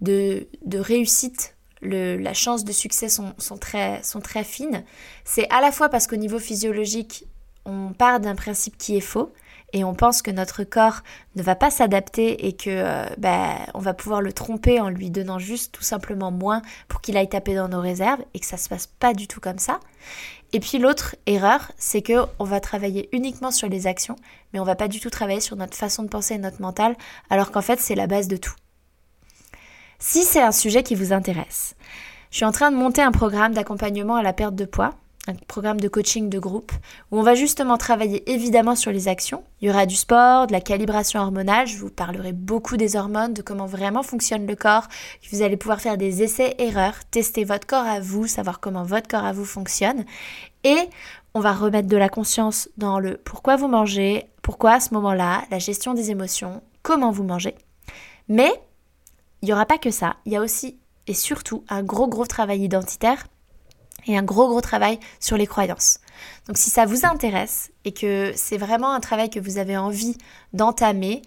de, 0.00 0.46
réussite, 0.74 1.56
la 1.82 2.34
chance 2.34 2.64
de 2.64 2.72
succès 2.72 3.08
sont, 3.08 3.34
très, 3.60 4.00
fines. 4.44 4.84
C'est 5.24 5.48
à 5.50 5.60
la 5.60 5.72
fois 5.72 5.88
parce 5.88 6.06
qu'au 6.06 6.16
niveau 6.16 6.38
physiologique, 6.38 7.26
on 7.64 7.92
part 7.92 8.20
d'un 8.20 8.34
principe 8.34 8.76
qui 8.76 8.96
est 8.96 9.00
faux, 9.00 9.32
et 9.74 9.82
on 9.82 9.92
pense 9.92 10.22
que 10.22 10.30
notre 10.30 10.62
corps 10.62 11.02
ne 11.34 11.42
va 11.42 11.56
pas 11.56 11.68
s'adapter 11.68 12.46
et 12.46 12.52
que 12.52 13.04
bah, 13.18 13.56
on 13.74 13.80
va 13.80 13.92
pouvoir 13.92 14.22
le 14.22 14.32
tromper 14.32 14.80
en 14.80 14.88
lui 14.88 15.10
donnant 15.10 15.40
juste 15.40 15.72
tout 15.72 15.82
simplement 15.82 16.30
moins 16.30 16.62
pour 16.86 17.00
qu'il 17.00 17.16
aille 17.16 17.28
taper 17.28 17.56
dans 17.56 17.68
nos 17.68 17.80
réserves 17.80 18.22
et 18.34 18.38
que 18.38 18.46
ça 18.46 18.56
se 18.56 18.68
passe 18.68 18.86
pas 18.86 19.14
du 19.14 19.26
tout 19.26 19.40
comme 19.40 19.58
ça. 19.58 19.80
Et 20.52 20.60
puis 20.60 20.78
l'autre 20.78 21.16
erreur, 21.26 21.72
c'est 21.76 22.02
que 22.02 22.24
on 22.38 22.44
va 22.44 22.60
travailler 22.60 23.08
uniquement 23.10 23.50
sur 23.50 23.68
les 23.68 23.88
actions, 23.88 24.14
mais 24.52 24.60
on 24.60 24.64
va 24.64 24.76
pas 24.76 24.86
du 24.86 25.00
tout 25.00 25.10
travailler 25.10 25.40
sur 25.40 25.56
notre 25.56 25.76
façon 25.76 26.04
de 26.04 26.08
penser 26.08 26.34
et 26.34 26.38
notre 26.38 26.62
mental, 26.62 26.96
alors 27.28 27.50
qu'en 27.50 27.62
fait 27.62 27.80
c'est 27.80 27.96
la 27.96 28.06
base 28.06 28.28
de 28.28 28.36
tout. 28.36 28.54
Si 30.06 30.22
c'est 30.22 30.42
un 30.42 30.52
sujet 30.52 30.82
qui 30.82 30.94
vous 30.94 31.14
intéresse, 31.14 31.76
je 32.30 32.36
suis 32.36 32.44
en 32.44 32.52
train 32.52 32.70
de 32.70 32.76
monter 32.76 33.00
un 33.00 33.10
programme 33.10 33.54
d'accompagnement 33.54 34.16
à 34.16 34.22
la 34.22 34.34
perte 34.34 34.54
de 34.54 34.66
poids 34.66 34.90
un 35.26 35.32
programme 35.48 35.80
de 35.80 35.88
coaching 35.88 36.28
de 36.28 36.38
groupe 36.38 36.72
où 37.10 37.18
on 37.18 37.22
va 37.22 37.34
justement 37.34 37.78
travailler 37.78 38.30
évidemment 38.30 38.76
sur 38.76 38.92
les 38.92 39.08
actions. 39.08 39.44
Il 39.62 39.68
y 39.68 39.70
aura 39.70 39.86
du 39.86 39.96
sport, 39.96 40.46
de 40.46 40.52
la 40.52 40.60
calibration 40.60 41.20
hormonale, 41.20 41.66
je 41.66 41.78
vous 41.78 41.88
parlerai 41.88 42.32
beaucoup 42.32 42.76
des 42.76 42.96
hormones, 42.96 43.32
de 43.32 43.40
comment 43.40 43.64
vraiment 43.64 44.02
fonctionne 44.02 44.46
le 44.46 44.56
corps. 44.56 44.88
Vous 45.32 45.40
allez 45.40 45.56
pouvoir 45.56 45.80
faire 45.80 45.96
des 45.96 46.22
essais-erreurs, 46.22 47.02
tester 47.10 47.44
votre 47.44 47.66
corps 47.66 47.86
à 47.86 48.00
vous, 48.00 48.26
savoir 48.26 48.60
comment 48.60 48.82
votre 48.82 49.08
corps 49.08 49.24
à 49.24 49.32
vous 49.32 49.46
fonctionne. 49.46 50.04
Et 50.64 50.90
on 51.32 51.40
va 51.40 51.54
remettre 51.54 51.88
de 51.88 51.96
la 51.96 52.10
conscience 52.10 52.68
dans 52.76 52.98
le 52.98 53.16
pourquoi 53.16 53.56
vous 53.56 53.68
mangez, 53.68 54.26
pourquoi 54.42 54.72
à 54.72 54.80
ce 54.80 54.92
moment-là, 54.92 55.44
la 55.50 55.58
gestion 55.58 55.94
des 55.94 56.10
émotions, 56.10 56.62
comment 56.82 57.10
vous 57.10 57.24
mangez. 57.24 57.54
Mais 58.28 58.52
il 59.44 59.48
n'y 59.48 59.52
aura 59.52 59.66
pas 59.66 59.76
que 59.76 59.90
ça, 59.90 60.16
il 60.24 60.32
y 60.32 60.36
a 60.36 60.40
aussi 60.40 60.78
et 61.06 61.12
surtout 61.12 61.64
un 61.68 61.82
gros 61.82 62.08
gros 62.08 62.24
travail 62.24 62.62
identitaire 62.62 63.26
et 64.06 64.16
un 64.16 64.22
gros 64.22 64.48
gros 64.48 64.62
travail 64.62 64.98
sur 65.20 65.36
les 65.36 65.46
croyances. 65.46 66.00
Donc 66.46 66.56
si 66.56 66.70
ça 66.70 66.86
vous 66.86 67.04
intéresse 67.04 67.70
et 67.84 67.92
que 67.92 68.32
c'est 68.36 68.56
vraiment 68.56 68.94
un 68.94 69.00
travail 69.00 69.28
que 69.28 69.38
vous 69.38 69.58
avez 69.58 69.76
envie 69.76 70.16
d'entamer, 70.54 71.20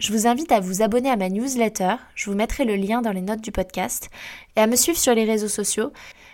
je 0.00 0.12
vous 0.12 0.26
invite 0.26 0.50
à 0.50 0.58
vous 0.58 0.82
abonner 0.82 1.10
à 1.10 1.16
ma 1.16 1.28
newsletter, 1.28 1.94
je 2.16 2.28
vous 2.28 2.36
mettrai 2.36 2.64
le 2.64 2.74
lien 2.74 3.02
dans 3.02 3.12
les 3.12 3.20
notes 3.20 3.40
du 3.40 3.52
podcast, 3.52 4.10
et 4.56 4.60
à 4.60 4.66
me 4.66 4.74
suivre 4.74 4.98
sur 4.98 5.14
les 5.14 5.24
réseaux 5.24 5.46
sociaux. 5.46 5.92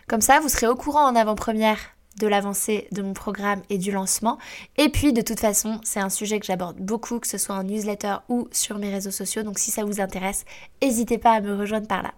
Comme 0.09 0.22
ça, 0.22 0.40
vous 0.40 0.49
serez 0.49 0.68
au 0.68 0.75
courant 0.75 1.07
en 1.07 1.16
avant-première 1.16 1.96
de 2.19 2.27
l'avancée 2.27 2.89
de 2.93 3.03
mon 3.03 3.13
programme 3.13 3.63
et 3.71 3.79
du 3.79 3.91
lancement. 3.91 4.39
Et 4.77 4.89
puis, 4.89 5.13
de 5.13 5.23
toute 5.23 5.41
façon, 5.41 5.81
c'est 5.83 6.01
un 6.01 6.09
sujet 6.09 6.41
que 6.41 6.47
j'aborde 6.47 6.79
beaucoup, 6.79 7.19
que 7.19 7.27
ce 7.27 7.39
soit 7.39 7.55
en 7.55 7.65
newsletter 7.65 8.17
ou 8.29 8.49
sur 8.53 8.79
mes 8.79 8.91
réseaux 8.91 9.11
sociaux. 9.11 9.43
Donc, 9.43 9.59
si 9.59 9.71
ça 9.71 9.85
vous 9.85 10.01
intéresse, 10.01 10.45
n'hésitez 10.83 11.19
pas 11.19 11.33
à 11.33 11.41
me 11.41 11.55
rejoindre 11.55 11.89
par 11.89 12.03
là. 12.03 12.13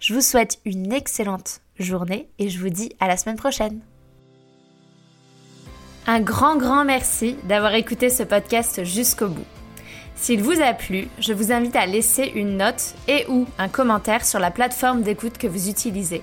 Je 0.00 0.14
vous 0.14 0.20
souhaite 0.20 0.58
une 0.64 0.92
excellente 0.92 1.60
journée 1.78 2.28
et 2.38 2.48
je 2.48 2.60
vous 2.60 2.68
dis 2.68 2.92
à 3.00 3.08
la 3.08 3.16
semaine 3.16 3.36
prochaine. 3.36 3.80
Un 6.06 6.20
grand 6.20 6.56
grand 6.56 6.84
merci 6.84 7.36
d'avoir 7.44 7.74
écouté 7.74 8.10
ce 8.10 8.22
podcast 8.22 8.84
jusqu'au 8.84 9.28
bout. 9.28 9.46
S'il 10.14 10.42
vous 10.42 10.60
a 10.62 10.72
plu, 10.72 11.08
je 11.18 11.32
vous 11.32 11.52
invite 11.52 11.76
à 11.76 11.86
laisser 11.86 12.32
une 12.34 12.56
note 12.56 12.94
et 13.08 13.26
ou 13.28 13.46
un 13.58 13.68
commentaire 13.68 14.24
sur 14.24 14.38
la 14.38 14.50
plateforme 14.50 15.02
d'écoute 15.02 15.36
que 15.36 15.46
vous 15.46 15.68
utilisez. 15.68 16.22